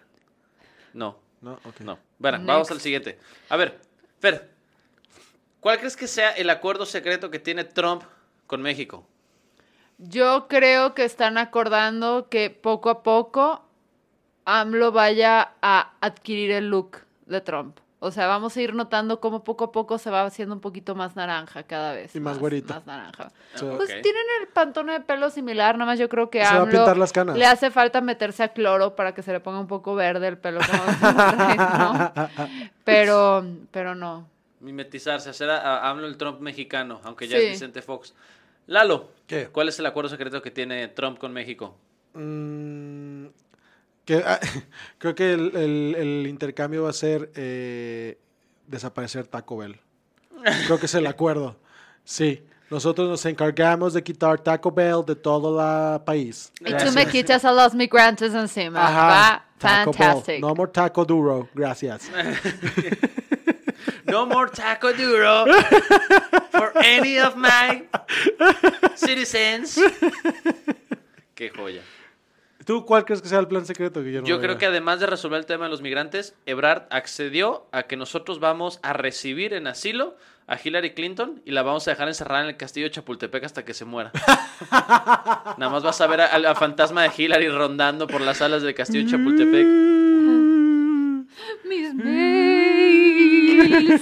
[0.93, 1.53] No, ¿No?
[1.65, 1.81] Ok.
[1.81, 1.99] no.
[2.17, 2.47] Bueno, Next.
[2.47, 3.19] vamos al siguiente.
[3.49, 3.79] A ver,
[4.19, 4.49] Fer,
[5.59, 8.01] ¿cuál crees que sea el acuerdo secreto que tiene Trump
[8.47, 9.07] con México?
[9.97, 13.63] Yo creo que están acordando que poco a poco
[14.45, 17.79] AMLO vaya a adquirir el look de Trump.
[17.99, 20.93] O sea, vamos a ir notando cómo poco a poco se va haciendo un poquito
[20.93, 22.15] más naranja cada vez.
[22.15, 22.71] Y más güerito.
[22.75, 23.31] Más naranja.
[23.55, 23.65] Sí.
[23.75, 26.69] Pues tienen el pantone de pelo similar, nada más yo creo que Se va a
[26.69, 27.35] pintar las canas.
[27.35, 30.37] le hace falta meterse a cloro para que se le ponga un poco verde el
[30.37, 30.59] pelo.
[30.59, 30.83] como
[31.55, 32.13] ¿no?
[32.83, 34.27] Pero, pero no.
[34.59, 37.49] Mimetizarse, hacer a, AMLO el Trump mexicano, aunque ya es.
[37.49, 38.13] Vicente Fox.
[38.67, 39.47] Lalo, ¿Qué?
[39.47, 41.75] ¿cuál es el acuerdo secreto que tiene Trump con México?
[42.13, 43.25] Mm,
[44.05, 44.39] que, ah,
[44.97, 48.17] creo que el, el- el intercambio va a ser eh,
[48.67, 49.79] desaparecer Taco Bell.
[50.65, 51.55] Creo que es el acuerdo.
[52.03, 52.43] Sí.
[52.69, 56.51] Nosotros nos encargamos de quitar Taco Bell de todo el país.
[56.59, 58.79] Y tú me quitas a los migrantes encima.
[58.81, 59.99] Va Taco Bell.
[59.99, 60.41] fantastic.
[60.41, 61.47] No more taco duro.
[61.53, 62.09] Gracias.
[64.05, 65.43] No more taco duro
[66.57, 67.87] for any of my
[68.95, 69.79] citizens.
[71.35, 71.81] Qué joya.
[72.65, 74.27] ¿Tú cuál crees que sea el plan secreto, Guillermo?
[74.27, 77.95] Yo creo que además de resolver el tema de los migrantes, Ebrard accedió a que
[77.95, 80.17] nosotros vamos a recibir en asilo
[80.47, 83.63] a Hillary Clinton y la vamos a dejar encerrada en el castillo de Chapultepec hasta
[83.63, 84.11] que se muera.
[85.57, 88.75] Nada más vas a ver al al fantasma de Hillary rondando por las salas del
[88.75, 89.65] castillo de Chapultepec.
[91.69, 94.01] Mis mails.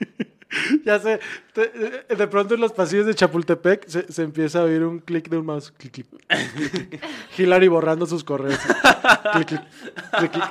[0.84, 1.20] Ya sé,
[1.52, 5.28] te- de pronto en los pasillos de Chapultepec se, se empieza a oír un clic
[5.28, 5.72] de un mouse.
[5.72, 6.06] Clic, clic.
[7.38, 8.58] Hillary borrando sus correos.
[9.32, 9.60] Clic, clic,
[10.18, 10.44] clic, clic.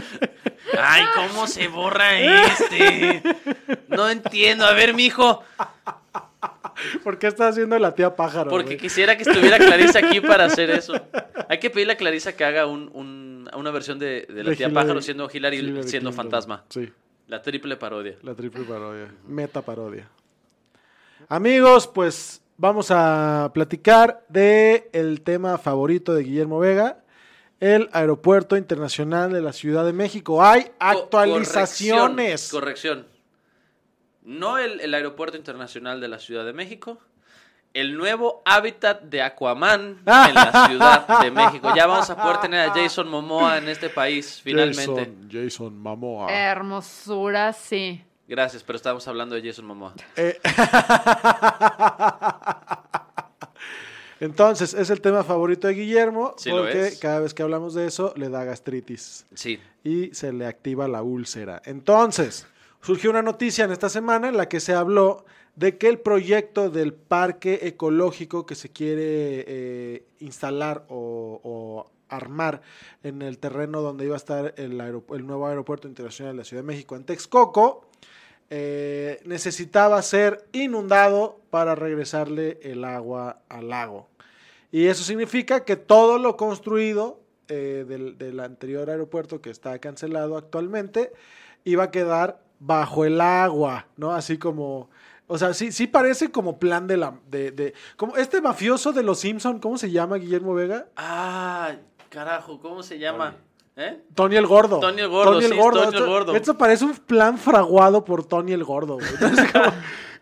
[0.78, 3.22] Ay, ¿cómo se borra este?
[3.88, 4.64] No entiendo.
[4.64, 5.42] A ver, mijo.
[7.02, 8.48] ¿Por qué está haciendo la tía pájaro?
[8.50, 10.94] Porque quisiera que estuviera Clarisa aquí para hacer eso.
[11.48, 14.56] Hay que pedirle a Clarisa que haga un- un- una versión de, de la De
[14.56, 16.14] tía Hillary- pájaro siendo Hillary, Hillary siendo Clinton.
[16.14, 16.64] fantasma.
[16.70, 16.90] Sí,
[17.30, 18.16] La triple parodia.
[18.22, 19.08] la triple parodia.
[19.26, 20.08] Meta parodia.
[21.28, 27.04] Amigos, pues vamos a platicar de el tema favorito de Guillermo Vega.
[27.60, 30.42] El Aeropuerto Internacional de la Ciudad de México.
[30.42, 32.50] Hay Co- actualizaciones.
[32.50, 33.04] Corrección.
[33.04, 33.20] corrección.
[34.24, 36.98] No el, el Aeropuerto Internacional de la Ciudad de México.
[37.72, 41.72] El nuevo hábitat de Aquaman en la Ciudad de México.
[41.76, 44.84] Ya vamos a poder tener a Jason Momoa en este país, finalmente.
[44.84, 46.32] Jason, Jason Momoa.
[46.32, 48.04] Hermosura, sí.
[48.26, 49.94] Gracias, pero estamos hablando de Jason Momoa.
[50.16, 50.40] Eh,
[54.20, 58.12] Entonces, es el tema favorito de Guillermo Sí porque cada vez que hablamos de eso
[58.16, 59.58] le da gastritis Sí.
[59.82, 61.62] y se le activa la úlcera.
[61.64, 62.46] Entonces,
[62.82, 65.24] surgió una noticia en esta semana en la que se habló
[65.56, 72.60] de que el proyecto del parque ecológico que se quiere eh, instalar o, armar
[73.04, 76.66] en el terreno donde iba a estar el, nuevo aeropuerto internacional de la Ciudad de
[76.66, 77.86] México en Texcoco,
[78.50, 84.08] eh, necesitaba ser inundado para regresarle el agua al lago.
[84.72, 91.12] Y eso significa que todo lo construido eh, del anterior aeropuerto que está cancelado actualmente
[91.62, 94.12] iba a quedar bajo el agua, ¿no?
[94.12, 94.90] Así como...
[95.30, 97.14] O sea, sí, sí parece como plan de la...
[97.30, 100.86] De, de- como este mafioso de los Simpson, ¿cómo se llama Guillermo Vega?
[100.96, 101.72] Ah,
[102.08, 103.36] carajo, ¿cómo se llama?
[103.76, 104.02] ¿Eh?
[104.14, 104.80] Tony el Gordo.
[104.80, 106.34] Tony el Gordo, sí, Tony el Esto- Gordo.
[106.36, 108.94] Esto parece un plan fraguado por Tony el Gordo.
[108.94, 109.06] güey.
[109.08, 109.64] Entonces, como,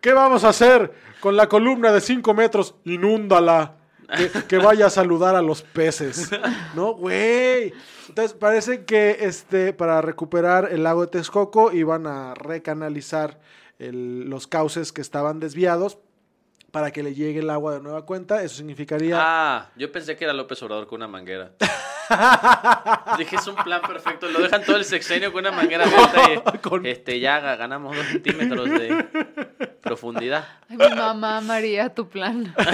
[0.00, 2.74] ¿Qué vamos a hacer con la columna de 5 metros?
[2.84, 3.74] Inúndala.
[4.16, 6.30] Que, que vaya a saludar a los peces.
[6.74, 7.74] ¿No, güey?
[8.08, 13.38] Entonces, parece que este, para recuperar el lago de Texcoco iban a recanalizar
[13.78, 15.98] el- los cauces que estaban desviados
[16.70, 18.42] para que le llegue el agua de nueva cuenta.
[18.42, 19.16] Eso significaría...
[19.18, 21.52] Ah, yo pensé que era López Obrador con una manguera.
[23.18, 24.28] Dije, es un plan perfecto.
[24.28, 25.84] Lo dejan todo el sexenio con una manguera
[26.16, 29.06] abierta y Con- este, ya ga- ganamos dos centímetros de
[29.82, 30.46] profundidad.
[30.68, 32.54] Ay, mi mamá María, tu plan.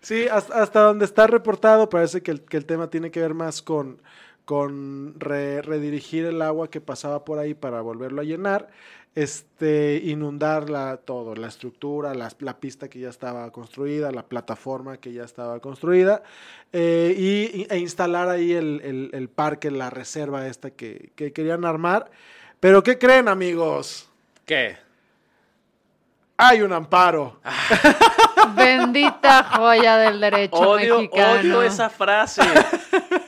[0.00, 3.34] Sí, hasta, hasta donde está reportado parece que el, que el tema tiene que ver
[3.34, 4.00] más con,
[4.46, 8.68] con re- redirigir el agua que pasaba por ahí para volverlo a llenar,
[9.16, 12.30] este, inundar la, todo, la estructura, la,
[12.60, 16.22] pista que ya estaba construida, la plataforma que ya estaba construida,
[16.72, 21.32] eh, y, y- e instalar ahí el, el- el parque, la reserva esta que, que
[21.32, 22.10] querían armar.
[22.60, 24.08] Pero ¿qué creen amigos?
[24.44, 24.76] ¿Qué?
[26.36, 27.40] Hay un amparo.
[28.56, 31.40] Bendita joya del derecho Odio, mexicano.
[31.40, 32.42] odio esa frase.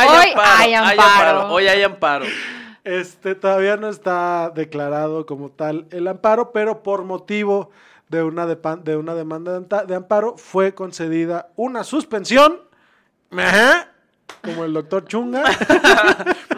[0.00, 1.48] Hay Hoy amparo, hay amparo.
[1.52, 2.24] Hoy hay amparo.
[2.84, 7.70] Este, todavía no está declarado como tal el amparo, pero por motivo
[8.08, 12.60] de una, de una demanda de amparo fue concedida una suspensión,
[13.30, 13.88] ajá,
[14.42, 15.44] como el doctor Chunga,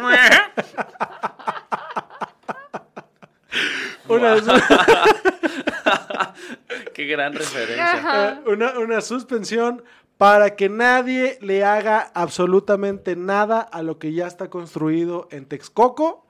[4.09, 4.53] una, su-
[6.95, 8.41] Qué gran referencia.
[8.47, 9.83] Una, una suspensión
[10.19, 16.25] para que nadie le haga absolutamente nada a lo que ya está construido en Texcoco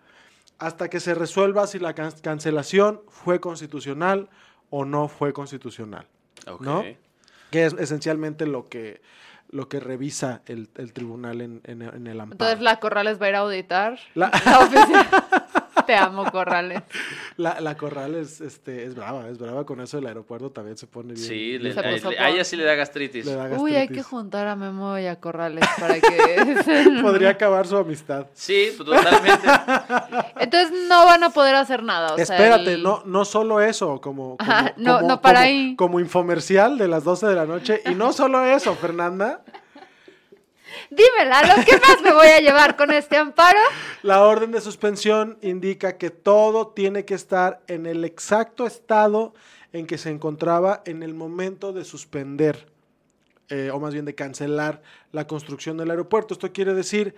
[0.59, 4.29] hasta que se resuelva si la can- cancelación fue constitucional
[4.71, 6.07] o no fue constitucional.
[6.61, 6.85] ¿no?
[7.51, 9.01] Que es esencialmente lo que,
[9.51, 12.33] lo que revisa el, el tribunal en, en- en el amparo.
[12.33, 13.99] Entonces la Corrales va a ir a auditar.
[14.15, 15.09] La- La oficina.
[15.87, 16.83] Te amo, Corrales.
[17.37, 20.87] La, la Corral es, este, es brava, es brava con eso del aeropuerto también se
[20.87, 21.27] pone bien.
[21.27, 23.27] Sí, le- a, le- a ella sí le da gastritis.
[23.27, 26.03] le da Uy, hay que juntar a Memo y a Corrales para que...
[27.03, 28.27] Podría acabar su amistad.
[28.35, 29.49] Sí, pues, totalmente.
[30.39, 32.15] Entonces no van a poder hacer nada.
[32.15, 35.41] o sea, Espérate, el- no, no solo eso, como, como, Ajá, no- como- no para
[35.41, 35.77] como- ahí.
[35.77, 37.83] como infomercial de las 12 de la noche.
[37.87, 39.43] Y no solo eso, Fernanda,
[40.91, 43.59] Dímela, ¿lo más me voy a llevar con este amparo?
[44.03, 49.35] la orden de suspensión indica que todo tiene que estar en el exacto estado
[49.73, 52.67] en que se encontraba en el momento de suspender,
[53.49, 56.35] eh, o más bien de cancelar la construcción del aeropuerto.
[56.35, 57.15] Esto quiere decir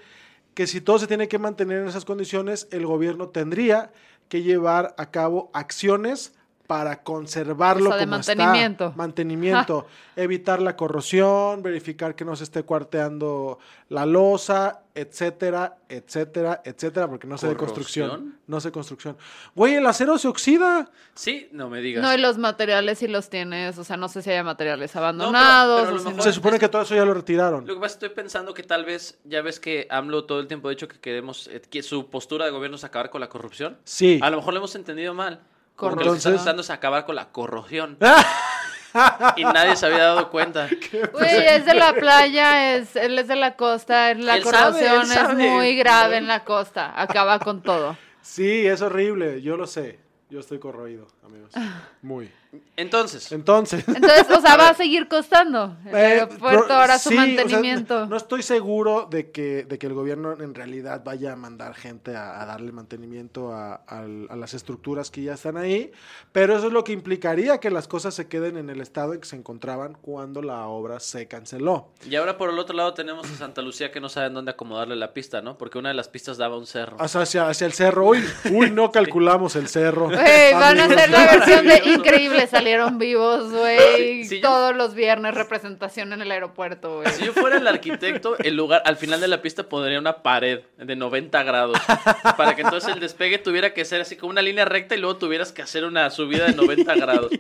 [0.54, 3.92] que si todo se tiene que mantener en esas condiciones, el gobierno tendría
[4.28, 6.32] que llevar a cabo acciones
[6.66, 8.84] para conservarlo O sea, de como mantenimiento.
[8.86, 8.96] está.
[8.96, 9.86] Mantenimiento.
[10.16, 17.26] evitar la corrosión, verificar que no se esté cuarteando la losa, etcétera, etcétera, etcétera, porque
[17.26, 18.38] no sé de construcción.
[18.46, 19.16] No sé construcción.
[19.54, 20.90] Güey, el acero se oxida.
[21.14, 22.02] Sí, no me digas.
[22.02, 25.82] No, y los materiales si los tienes, o sea, no sé si haya materiales abandonados.
[25.82, 27.66] pero a lo o si mejor- no- Se supone que todo eso ya lo retiraron.
[27.66, 30.40] Lo que pasa es que estoy pensando que tal vez, ya ves que AMLO todo
[30.40, 33.20] el tiempo ha dicho que queremos, eh, que su postura de gobierno es acabar con
[33.20, 33.76] la corrupción.
[33.84, 34.18] Sí.
[34.22, 35.40] A lo mejor lo hemos entendido mal.
[35.76, 36.34] Como que lo que Corrupción.
[36.34, 37.98] está tratando es acabar con la corrosión.
[39.36, 40.68] y nadie se había dado cuenta.
[41.12, 44.90] Güey, es de la playa, es, él es de la costa, la Él sabe, él
[44.90, 47.96] corrosión es muy grave en la costa, acaba con todo.
[48.22, 50.00] Sí, es horrible, yo lo sé.
[50.28, 51.52] Yo estoy corroído, amigos.
[52.02, 52.30] Muy.
[52.76, 53.86] Entonces, Entonces.
[53.86, 57.26] Entonces, o sea, va a seguir costando el Eh, aeropuerto, ahora su sí, o sea,
[57.26, 58.06] mantenimiento.
[58.06, 62.16] no, estoy seguro de que, de que el gobierno en realidad vaya a mandar gente
[62.16, 63.82] a, a darle mantenimiento a,
[64.36, 65.90] las estructuras que ya están ahí,
[66.32, 69.20] pero eso es lo que implicaría que las cosas se queden en el estado en
[69.20, 71.90] que se encontraban cuando la obra se canceló.
[72.08, 74.96] y ahora por el otro lado tenemos a Santa Lucía que no saben dónde acomodarle
[74.96, 75.58] la pista, ¿no?
[75.58, 76.96] Porque una de las pistas daba un cerro.
[77.00, 78.06] O sea, hacia, hacia el cerro.
[78.08, 80.06] Uy, uy, no calculamos el cerro.
[80.08, 84.28] Güey, van a hacer la versión de Increíble, salieron vivos, güey.
[84.28, 87.08] Yo- Todos los viernes representación en el aeropuerto, güey.
[87.12, 90.60] Si yo fuera el arquitecto, el lugar, al final de la pista pondría una pared
[90.78, 91.78] de 90 grados.
[92.36, 95.16] Para que entonces el despegue tuviera que ser así como una línea recta y luego
[95.16, 97.30] tuvieras que hacer una subida de 90 grados.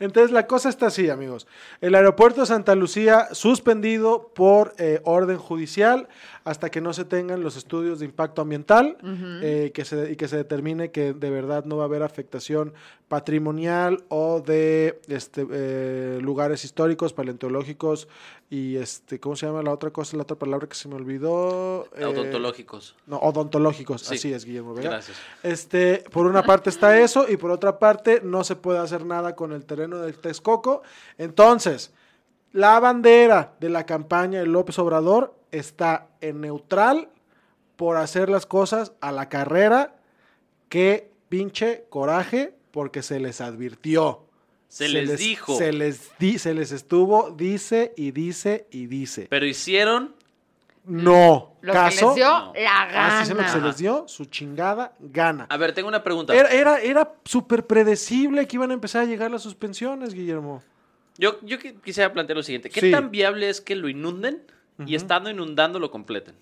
[0.00, 1.46] Entonces la cosa está así, amigos.
[1.80, 6.08] El aeropuerto de Santa Lucía suspendido por eh, orden judicial
[6.44, 8.96] hasta que no se tengan los estudios de impacto ambiental
[9.42, 12.72] eh, que se, y que se determine que de verdad no va a haber afectación
[13.08, 18.08] patrimonial o de este, eh, lugares históricos, paleontológicos
[18.50, 20.16] y este, ¿cómo se llama la otra cosa?
[20.16, 21.86] La otra palabra que se me olvidó.
[21.96, 22.96] Eh, Odontológicos.
[23.06, 24.14] No, odontológicos, Sí.
[24.16, 24.90] así es, Guillermo Vega.
[24.90, 25.16] Gracias.
[25.42, 29.36] Este, por una parte está eso y por otra parte no se puede hacer nada
[29.36, 30.82] con el terreno del Texcoco.
[31.18, 31.92] Entonces,
[32.52, 37.08] la bandera de la campaña de López Obrador está en neutral
[37.76, 39.94] por hacer las cosas a la carrera.
[40.68, 44.24] Qué pinche coraje porque se les advirtió.
[44.68, 45.56] Se les dijo.
[45.58, 49.26] Se les, di- se les estuvo, dice y dice y dice.
[49.28, 50.14] Pero hicieron.
[50.84, 51.52] No.
[51.60, 51.98] Lo caso.
[51.98, 52.52] que les dio No.
[52.56, 53.66] la Ah, sí, se lo que se gana.
[53.68, 55.46] les dio su chingada gana.
[55.48, 56.34] A ver, tengo una pregunta.
[56.34, 60.62] Era, era, era súper predecible que iban a empezar a llegar las suspensiones, Guillermo.
[61.22, 62.68] Yo, yo qui- quisiera plantear lo siguiente.
[62.68, 62.90] ¿Qué Sí.
[62.90, 64.42] tan viable es que lo inunden
[64.84, 66.34] y estando inundando lo completen?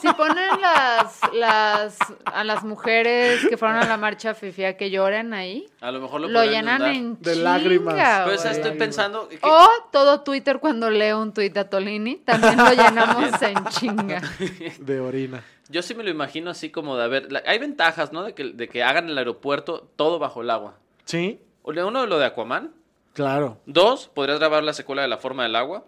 [0.00, 5.34] Si ponen las, las, a las mujeres que fueron a la marcha fifia que lloren
[5.34, 6.94] ahí, A lo mejor lo, llenan inundar.
[6.94, 7.94] en De chinga, lágrimas.
[7.94, 8.34] Pues güey.
[8.36, 8.78] estoy lágrimas.
[8.78, 9.28] pensando.
[9.28, 14.22] que- O todo Twitter cuando leo un tuit de Tolini, también lo llenamos en chinga.
[14.78, 15.42] De orina.
[15.68, 18.22] Yo sí me lo imagino así como de, a ver, la- hay ventajas, ¿no?
[18.22, 20.76] De que, de que hagan el aeropuerto todo bajo el agua.
[21.04, 22.72] Sí, Uno, lo de Aquaman.
[23.18, 23.60] Claro.
[23.66, 25.84] Dos, podrías grabar la secuela de La Forma del Agua.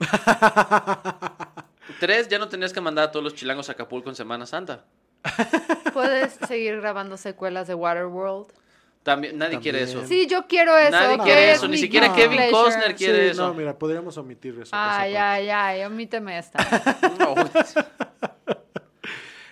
[2.00, 4.84] Tres, ya no tenías que mandar a todos los chilangos a Acapulco en Semana Santa.
[5.94, 8.48] Puedes seguir grabando secuelas de Waterworld.
[9.04, 10.04] También, nadie quiere eso.
[10.06, 10.90] Sí, yo quiero eso.
[10.90, 12.50] Nadie quiere es eso, ni siquiera Kevin pleasure.
[12.50, 13.46] Costner quiere Sí, eso.
[13.46, 14.70] No, mira, podríamos omitir eso.
[14.72, 16.58] Ay, ay, ay, omíteme esta.
[17.18, 17.34] No.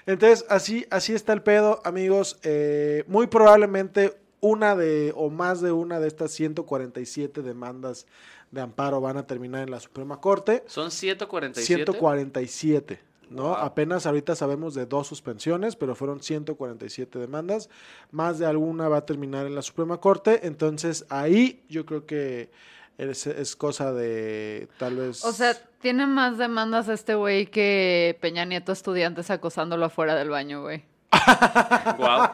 [0.07, 2.41] Entonces, así, así está el pedo, amigos.
[2.43, 8.07] Eh, muy probablemente una de, o más de una de estas 147 demandas
[8.51, 10.65] de amparo van a terminar en la Suprema Corte.
[10.67, 11.85] Son 147.
[11.85, 13.01] 147.
[13.31, 13.45] ¿no?
[13.45, 13.55] Wow.
[13.55, 17.71] Apenas ahorita sabemos de dos suspensiones, pero fueron 147 demandas.
[18.11, 20.47] Más de alguna va a terminar en la Suprema Corte.
[20.47, 22.51] Entonces, ahí yo creo que
[22.99, 25.25] es, es cosa de tal vez.
[25.25, 30.63] O sea, tiene más demandas este güey que Peña Nieto estudiantes acosándolo afuera del baño,
[30.63, 30.90] güey.
[31.97, 32.31] Guau.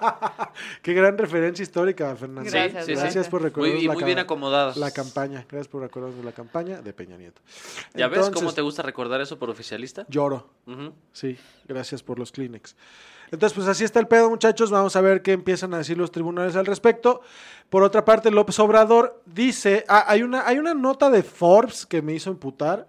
[0.83, 2.51] Qué gran referencia histórica, Fernando.
[2.51, 3.03] Gracias, Sí, sí, sí.
[3.03, 4.77] Gracias por Muy, recordarnos y la, muy bien acomodadas.
[4.77, 5.47] la campaña.
[5.49, 7.41] Gracias por recordarnos la campaña de Peña Nieto.
[7.95, 10.07] ¿Ya ves cómo Entonces, te gusta recordar eso por oficialista?
[10.09, 10.51] Lloro.
[10.67, 10.93] Ujú.
[11.13, 12.77] Sí, gracias por los Kleenex.
[13.31, 14.71] Entonces, pues así está el pedo, muchachos.
[14.71, 17.23] Vamos a ver qué empiezan a decir los tribunales al respecto.
[17.71, 22.03] Por otra parte, López Obrador dice, ah, hay, una, hay una nota de Forbes que
[22.03, 22.87] me hizo imputar,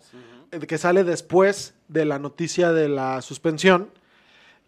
[0.52, 3.90] eh, que sale después de la noticia de la suspensión,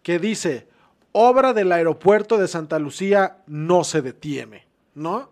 [0.02, 0.66] que dice,
[1.12, 5.30] obra del aeropuerto de Santa Lucía no se detiene, ¿no?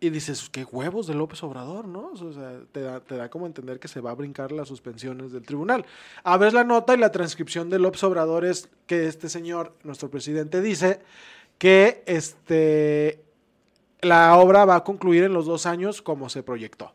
[0.00, 2.12] Y dices, qué huevos de López Obrador, ¿no?
[2.12, 5.84] O sea, te da, como entender que se va a brincar las suspensiones del tribunal.
[6.22, 10.60] Abres la nota y la transcripción de López Obrador es que este señor, nuestro presidente,
[10.60, 11.00] dice
[11.58, 13.20] que este,
[14.00, 16.92] la obra va a concluir en los dos años como se proyectó.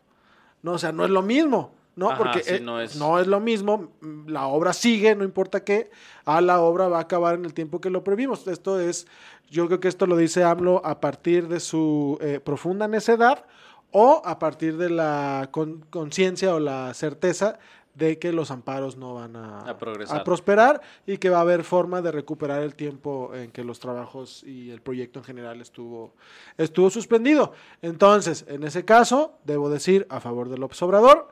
[0.62, 2.10] No, o sea, no es lo mismo, ¿no?
[2.10, 3.92] Ajá, Porque sí, eh, no es- no es lo mismo.
[4.28, 5.92] La obra sigue, no importa qué.
[6.26, 8.48] A la obra va a acabar en el tiempo que lo previmos.
[8.48, 9.08] Esto es,
[9.50, 13.46] yo creo que esto lo dice AMLO a partir de su eh, profunda necedad
[13.92, 17.60] o a partir de la con- conciencia o la certeza
[17.94, 20.20] de que los amparos no van a, A progresar.
[20.20, 23.80] a prosperar y que va a haber forma de recuperar el tiempo en que los
[23.80, 26.12] trabajos y el proyecto en general estuvo,
[26.58, 27.54] estuvo suspendido.
[27.84, 31.28] Entonces, en ese caso, debo decir a favor del López Obrador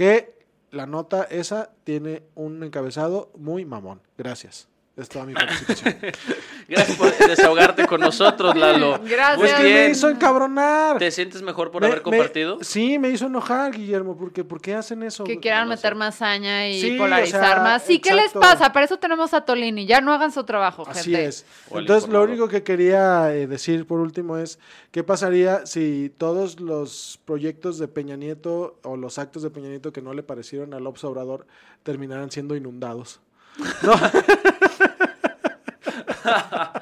[0.00, 0.32] que
[0.70, 4.00] la nota esa tiene un encabezado muy mamón.
[4.16, 4.69] Gracias.
[5.00, 5.96] Es toda mi participación.
[6.68, 9.00] Gracias por desahogarte con nosotros, Lalo.
[9.04, 9.38] Gracias.
[9.38, 9.90] Muy Es que me bien.
[9.92, 10.98] hizo encabronar.
[10.98, 12.58] ¿Te sientes mejor por Me- haber me- compartido?
[12.62, 15.24] sí, me hizo enojar, Guillermo, porque ¿por qué hacen eso?
[15.24, 17.82] Que quieran no meter más haña y Sí, polarizar o sea, más.
[17.82, 18.72] Sí, ¿qué les pasa?
[18.72, 19.86] Para eso tenemos a Tolini.
[19.86, 21.26] Ya no hagan su trabajo, Así gente.
[21.26, 21.46] es.
[21.70, 24.58] O el Entonces, lo único que quería eh, decir por último es,
[24.92, 29.92] ¿qué pasaría si todos los proyectos de Peña Nieto o los actos de Peña Nieto
[29.92, 31.46] que no le parecieron a López Obrador
[31.82, 33.20] terminaran siendo inundados?
[33.82, 33.92] No,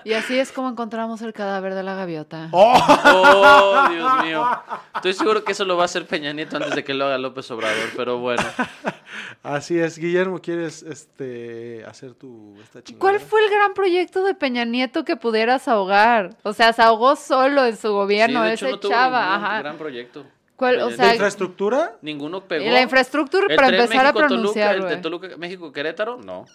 [0.04, 2.48] Y así es como encontramos el cadáver de la gaviota.
[2.52, 4.46] Oh, Dios mío.
[4.94, 7.18] Estoy seguro que eso lo va a hacer Peña Nieto antes de que lo haga
[7.18, 8.42] López Obrador, pero bueno.
[9.42, 9.98] así es.
[9.98, 12.80] Guillermo, ¿quieres este, hacer tu esta?
[12.98, 16.36] ¿Cuál fue el gran proyecto de Peña Nieto que pudieras ahogar?
[16.42, 19.20] O sea, se ahogó solo en su gobierno, Sí, de hecho, ese no tuvo chava.
[19.32, 19.58] ningún Ajá.
[19.60, 20.24] gran proyecto.
[20.56, 20.80] ¿Cuál?
[20.80, 21.96] O ¿De sea, infraestructura?
[22.02, 22.64] Ninguno pegó.
[22.64, 24.96] y la infraestructura ¿El para tren empezar a México-Toluca, pronunciar, ¿El de.
[24.96, 26.16] Toluca, México-Querétaro?
[26.18, 26.46] No.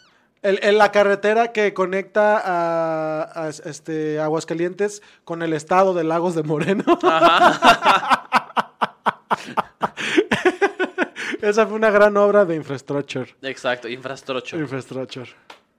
[0.44, 6.36] El- el- la carretera que conecta a, a, este, Aguascalientes con el estado de Lagos
[6.36, 6.84] de Moreno.
[11.42, 13.36] Esa fue una gran obra de infrastructure.
[13.42, 14.62] Exacto, infrastructure.
[14.62, 15.30] Infrastructure.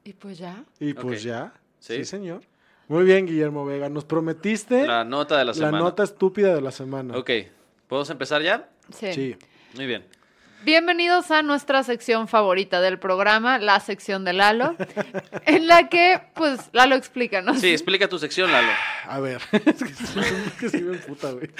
[0.05, 0.62] Y pues ya.
[0.79, 1.53] Y pues ya.
[1.79, 1.97] Sí.
[1.97, 2.05] Sí.
[2.05, 2.43] señor.
[2.89, 3.89] Muy bien, Guillermo Vega.
[3.89, 5.79] Nos prometiste la, La nota de la semana.
[5.79, 7.17] nota estúpida de la semana.
[7.17, 7.31] Ok,
[7.89, 8.69] ¿podemos empezar ya?
[8.93, 9.12] Sí.
[9.15, 9.37] Sí.
[9.75, 10.05] Muy bien.
[10.65, 14.75] Bienvenidos a nuestra sección favorita del programa, la sección de Lalo,
[15.45, 17.61] en la que, pues, Lalo explícanos.
[17.61, 18.73] Sí, explica tu sección, Lalo.
[19.07, 19.43] A ver.
[19.53, 19.85] es
[20.59, 21.51] que es me emputa, güey.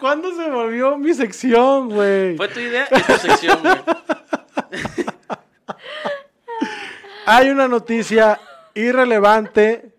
[0.00, 2.36] ¿Cuándo se volvió mi sección, güey?
[2.36, 3.76] Fue tu idea y tu sección, güey.
[7.24, 8.40] Hay una noticia
[8.74, 9.92] irrelevante,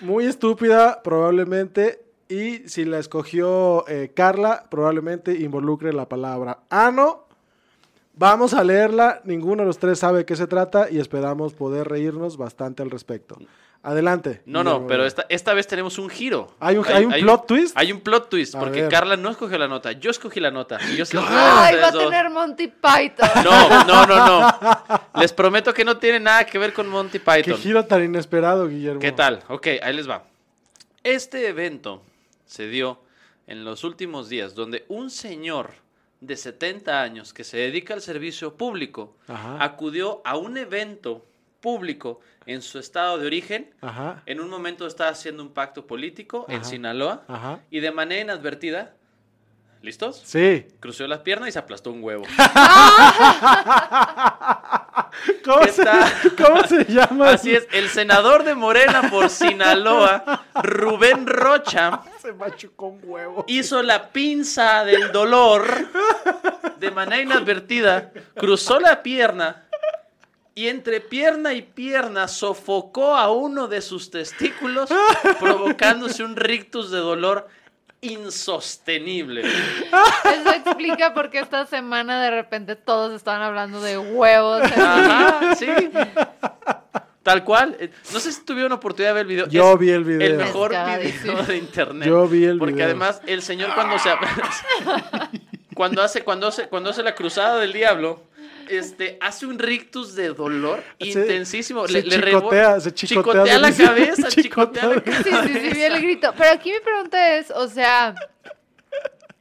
[0.00, 7.24] muy estúpida probablemente, y si la escogió eh, Carla, probablemente involucre la palabra ano.
[8.16, 11.88] Vamos a leerla, ninguno de los tres sabe de qué se trata y esperamos poder
[11.88, 13.36] reírnos bastante al respecto.
[13.82, 14.40] Adelante.
[14.46, 16.54] No, no, pero esta, esta vez tenemos un giro.
[16.60, 17.76] ¿Hay un- hay un plot twist?
[17.76, 18.90] Hay un plot twist, A porque ver.
[18.90, 20.78] Carla no escogió la nota, yo escogí la nota.
[20.90, 23.28] Y yo Ay, va a tener Monty Python.
[23.44, 24.58] No, no, no, no.
[25.20, 27.58] Les prometo que no tiene nada que ver con Monty Qué Python.
[27.60, 29.00] giro tan inesperado, Guillermo.
[29.00, 29.40] ¿Qué tal?
[29.48, 30.22] Ok, ahí les va.
[31.02, 32.00] Este evento
[32.44, 33.00] se dio
[33.46, 35.72] en los últimos días, donde un señor
[36.20, 39.62] de 70 años que se dedica al servicio público Ajá.
[39.62, 41.26] acudió a un evento
[41.60, 43.74] público en su estado de origen.
[43.80, 44.22] Ajá.
[44.26, 46.64] En un momento estaba haciendo un pacto político en.
[46.64, 47.60] Sinaloa Ajá.
[47.70, 48.94] y de manera inadvertida
[49.84, 50.22] ¿Listos?
[50.24, 50.66] Sí.
[50.80, 52.24] Cruzó las piernas y se aplastó un huevo.
[55.44, 56.10] ¿Cómo, ¿Qué se, tal?
[56.42, 57.28] ¿Cómo se llama?
[57.28, 63.44] Así es, el senador de Morena por Sinaloa, Rubén Rocha, Se machucó un huevo.
[63.46, 65.66] hizo la pinza del dolor
[66.78, 69.66] de manera inadvertida, cruzó la pierna
[70.54, 74.88] y entre pierna y pierna sofocó a uno de sus testículos,
[75.38, 77.48] provocándose un rictus de dolor
[78.12, 79.42] insostenible.
[79.42, 84.62] Eso explica por qué esta semana de repente todos estaban hablando de huevos.
[84.62, 85.66] Ajá, sí.
[87.22, 87.76] Tal cual.
[87.80, 89.48] Eh, No sé si tuvieron oportunidad de ver el video.
[89.48, 90.20] Yo Es vi el video.
[90.26, 92.06] El mejor video de internet.
[92.08, 92.86] Yo vi el Porque video.
[92.86, 94.10] además el señor cuando se
[95.74, 98.22] cuando hace cuando hace cuando hace la cruzada del diablo
[98.68, 101.86] este hace un rictus de dolor intensísimo.
[101.86, 105.22] se le, chicotea, se chicotea, chicotea la cabeza, chicotea la chicotea.
[105.22, 105.48] Sí, cabeza.
[105.48, 106.32] sí, sí, vi el grito.
[106.36, 108.14] Pero aquí mi pregunta es, o sea,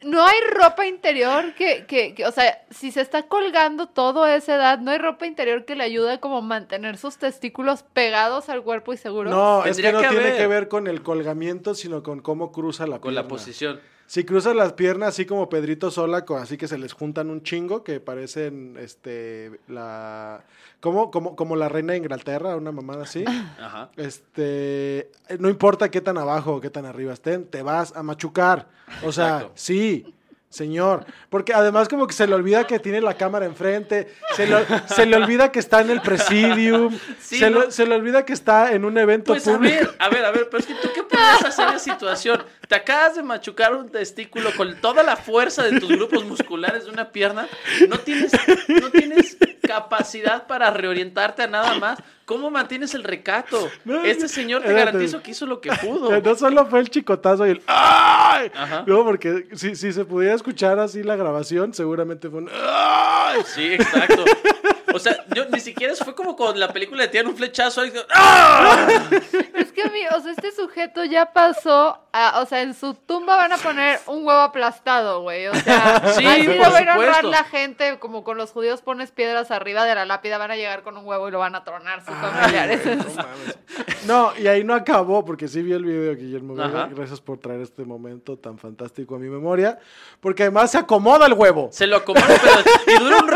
[0.01, 4.35] no hay ropa interior que, que, que- o sea, si se está colgando todo a
[4.35, 8.63] esa edad, no hay ropa interior que le ayude como mantener sus testículos pegados al
[8.63, 9.31] cuerpo y seguros.
[9.33, 12.85] No, es que no que tiene que ver con el colgamiento, sino con cómo cruza
[12.85, 13.79] la Con la posición.
[14.13, 17.83] Si cruza las piernas así como Pedrito Sola, así que se les juntan un chingo,
[17.83, 20.43] que parecen este la
[20.81, 23.25] como, como, como la reina de Inglaterra, una mamada así.
[23.27, 23.89] Ajá.
[23.97, 25.09] Este,
[25.39, 28.67] no importa qué tan abajo o qué tan arriba estén, te vas a machucar.
[29.03, 29.53] O sea, Exacto.
[29.55, 30.12] sí,
[30.53, 31.05] señor.
[31.29, 35.05] Porque además como que se le olvida que tiene la cámara enfrente, se le, se
[35.05, 37.61] le olvida que está en el presidium, Sí, se, ¿no?
[37.61, 40.31] le, se le olvida que está en un evento Pues a ver, a ver, a
[40.31, 42.43] ver, pero es que tú qué puedes hacer en esa situación.
[42.67, 46.91] Te acabas de machucar un testículo con toda la fuerza de tus grupos musculares de
[46.91, 47.47] una pierna.
[47.89, 48.31] No tienes,
[48.67, 49.37] no tienes
[49.73, 51.99] capacidad para reorientarte a nada más.
[52.25, 53.69] ¿Cómo mantienes el recato?
[53.85, 54.91] No, Este señor te espérate.
[54.91, 56.09] garantizo que hizo lo que pudo.
[56.23, 58.51] No solo fue el chicotazo y el ¡ay!
[58.55, 58.83] Ajá.
[58.87, 63.41] No, porque si, si se pudiera escuchar así la grabación, seguramente fue un ¡ay!
[63.45, 64.23] Sí, exacto.
[64.93, 67.81] O sea, yo ni siquiera fue como con la película de tiran un flechazo.
[67.81, 68.87] ahí, ¡ah!
[69.55, 73.35] Es que, mi- o sea, este sujeto ya pasó, a- o sea, en su tumba
[73.35, 75.47] van a poner un huevo aplastado, güey.
[75.47, 79.11] O sea, Sí, así lo va a honrar la gente, como con los judíos pones
[79.11, 81.63] piedras arriba de la lápida, van a llegar con un huevo y lo van a
[81.63, 82.81] tronar sus familiares.
[84.05, 86.61] No, y ahí no acabó, porque sí vi el video, Guillermo.
[86.61, 86.89] Ajá.
[86.93, 89.79] Gracias por traer este momento tan fantástico a mi memoria.
[90.19, 91.69] Porque además se acomoda el huevo.
[91.71, 93.27] Se lo acomoda, pero y dura un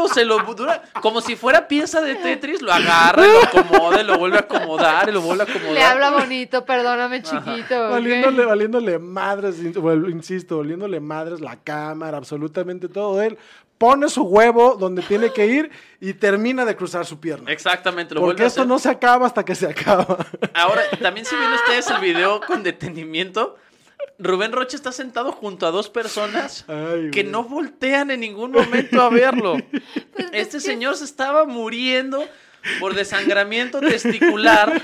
[0.00, 4.18] acomodándose, lo dura como si fuera pieza de Tetris, lo agarra, lo acomoda, y lo
[4.18, 5.74] vuelve a acomodar, y lo vuelve a acomodar.
[5.74, 7.86] Le habla bonito, perdóname, chiquito.
[7.86, 7.90] ¿ok?
[7.90, 13.38] Valiéndole, valiéndole madres, insisto, valiéndole madres la cámara, absolutamente todo él.
[13.78, 15.70] Pone su huevo donde tiene que ir
[16.00, 17.50] y termina de cruzar su pierna.
[17.50, 20.18] Exactamente, lo Porque vuelve a esto no se acaba hasta que se acaba.
[20.52, 23.56] Ahora, también si ven ustedes el video con detenimiento,
[24.20, 29.00] Rubén Rocha está sentado junto a dos personas Ay, que no voltean en ningún momento
[29.02, 29.56] a verlo.
[30.12, 32.24] Pues es Este que- señor se estaba muriendo
[32.78, 34.82] por desangramiento testicular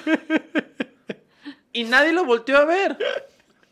[1.73, 2.97] y nadie lo volteó a ver.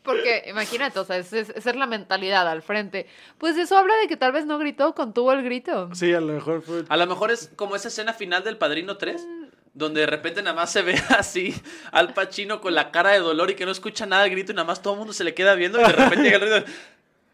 [0.02, 3.06] Porque imagínate, o sea, es- es- esa es la mentalidad al frente.
[3.38, 5.88] Pues eso habla de que tal vez no gritó, contuvo el grito.
[5.94, 6.84] Sí, a lo mejor fue.
[6.90, 9.26] A lo mejor es como esa escena final del Padrino 3,
[9.75, 11.55] donde de repente nada más se ve así
[11.93, 14.55] al Pacino con la cara de dolor y que no escucha nada de grito y
[14.55, 16.72] nada más todo el mundo se le queda viendo y de repente llega el grito.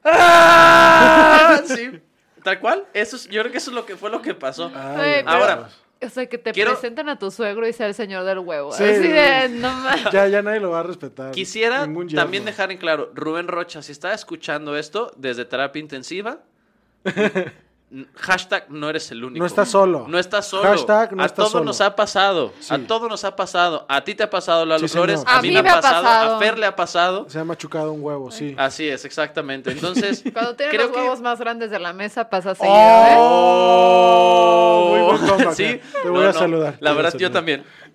[0.04, 1.60] ¡Ah!
[1.66, 2.00] Sí,
[2.42, 2.86] tal cual.
[2.94, 4.70] Eso es- yo creo que eso es lo que fue lo que pasó.
[4.74, 5.68] Ay, Ahora,
[6.02, 8.72] O sea, que te Quiero- presenten a tu suegro y sea el señor del huevo.
[8.72, 8.84] Sí.
[8.84, 10.04] Así de, no mames.
[10.12, 11.32] Ya, ya nadie lo va a respetar.
[11.32, 16.38] Quisiera también dejar en claro, Rubén Rocha, si está escuchando esto desde terapia intensiva,
[18.14, 19.38] hashtag no eres el único.
[19.40, 20.06] No estás solo.
[20.08, 20.62] No estás solo.
[20.62, 21.64] Hashtag no a estás todos solo.
[21.64, 22.52] nos ha pasado.
[22.60, 22.72] Sí.
[22.72, 23.84] A todos nos ha pasado.
[23.88, 24.94] A ti te ha pasado, Lalo Sí.
[24.94, 25.22] Flores.
[25.26, 26.36] A A, mí mí me ha pasado, pasado.
[26.36, 27.26] A Fer le ha pasado.
[27.28, 28.54] Se ha machucado un huevo, sí.
[28.56, 29.72] Así es, exactamente.
[29.72, 33.14] Entonces, Cuando tienes creo los que- huevos más grandes de la mesa pasa seguido, ¿eh?
[33.18, 34.86] ¡Oh!
[34.90, 35.64] Muy buen comeback, Sí.
[35.64, 35.80] eh.
[36.02, 36.76] Te No, voy a no, saludar.
[36.80, 37.64] La verdad, yo también.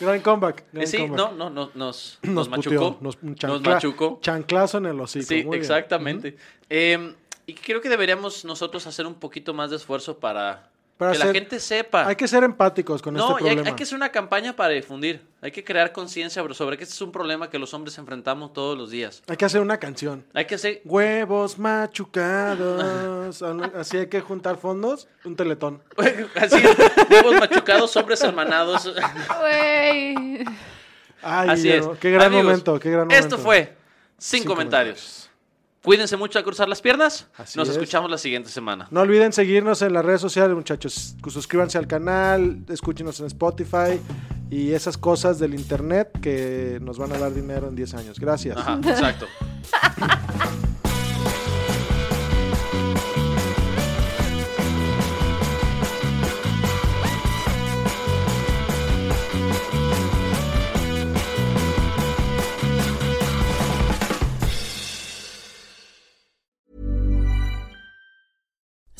[0.00, 0.60] Gran comeback.
[0.60, 1.18] Eh, gran Sí, comeback.
[1.18, 2.70] no, no, no, nos, nos, Nos machucó.
[2.94, 4.18] puteó, Nos, un Nos chancla- machucó.
[4.22, 5.26] Chanclazo en el hocico.
[5.26, 6.36] Sí, exactamente.
[6.70, 7.14] Eh,
[7.50, 11.32] y creo que deberíamos nosotros hacer un poquito más de esfuerzo para, Para que la
[11.32, 12.06] gente sepa.
[12.06, 13.70] Hay que ser empáticos con no, este y hay, problema.
[13.70, 15.26] hay que hacer una campaña para difundir.
[15.40, 18.78] Hay que crear conciencia sobre que este es un problema que los hombres enfrentamos todos
[18.78, 19.24] los días.
[19.26, 20.24] Hay que hacer una canción.
[20.32, 20.80] Hay que hacer...
[20.84, 23.42] Huevos machucados.
[23.74, 25.08] Así hay que juntar fondos.
[25.24, 25.82] Un teletón.
[26.36, 26.62] Así,
[27.10, 28.94] huevos machucados, hombres hermanados.
[29.40, 30.44] Güey.
[31.20, 31.84] Ay, Así es.
[31.98, 33.24] Qué gran Amigos, momento, qué gran momento.
[33.24, 33.76] Esto fue
[34.18, 35.29] Sin, Sin comentarios.
[35.82, 37.26] Cuídense mucho a cruzar las piernas.
[37.36, 37.74] Así Nos es.
[37.76, 38.86] escuchamos la siguiente semana.
[38.90, 41.16] No olviden seguirnos en las redes sociales, muchachos.
[41.26, 43.98] Suscríbanse al canal, escúchenos en Spotify
[44.50, 48.20] y esas cosas del internet que nos van a dar dinero en 10 años.
[48.20, 48.56] Gracias.
[48.58, 49.26] Ajá, exacto.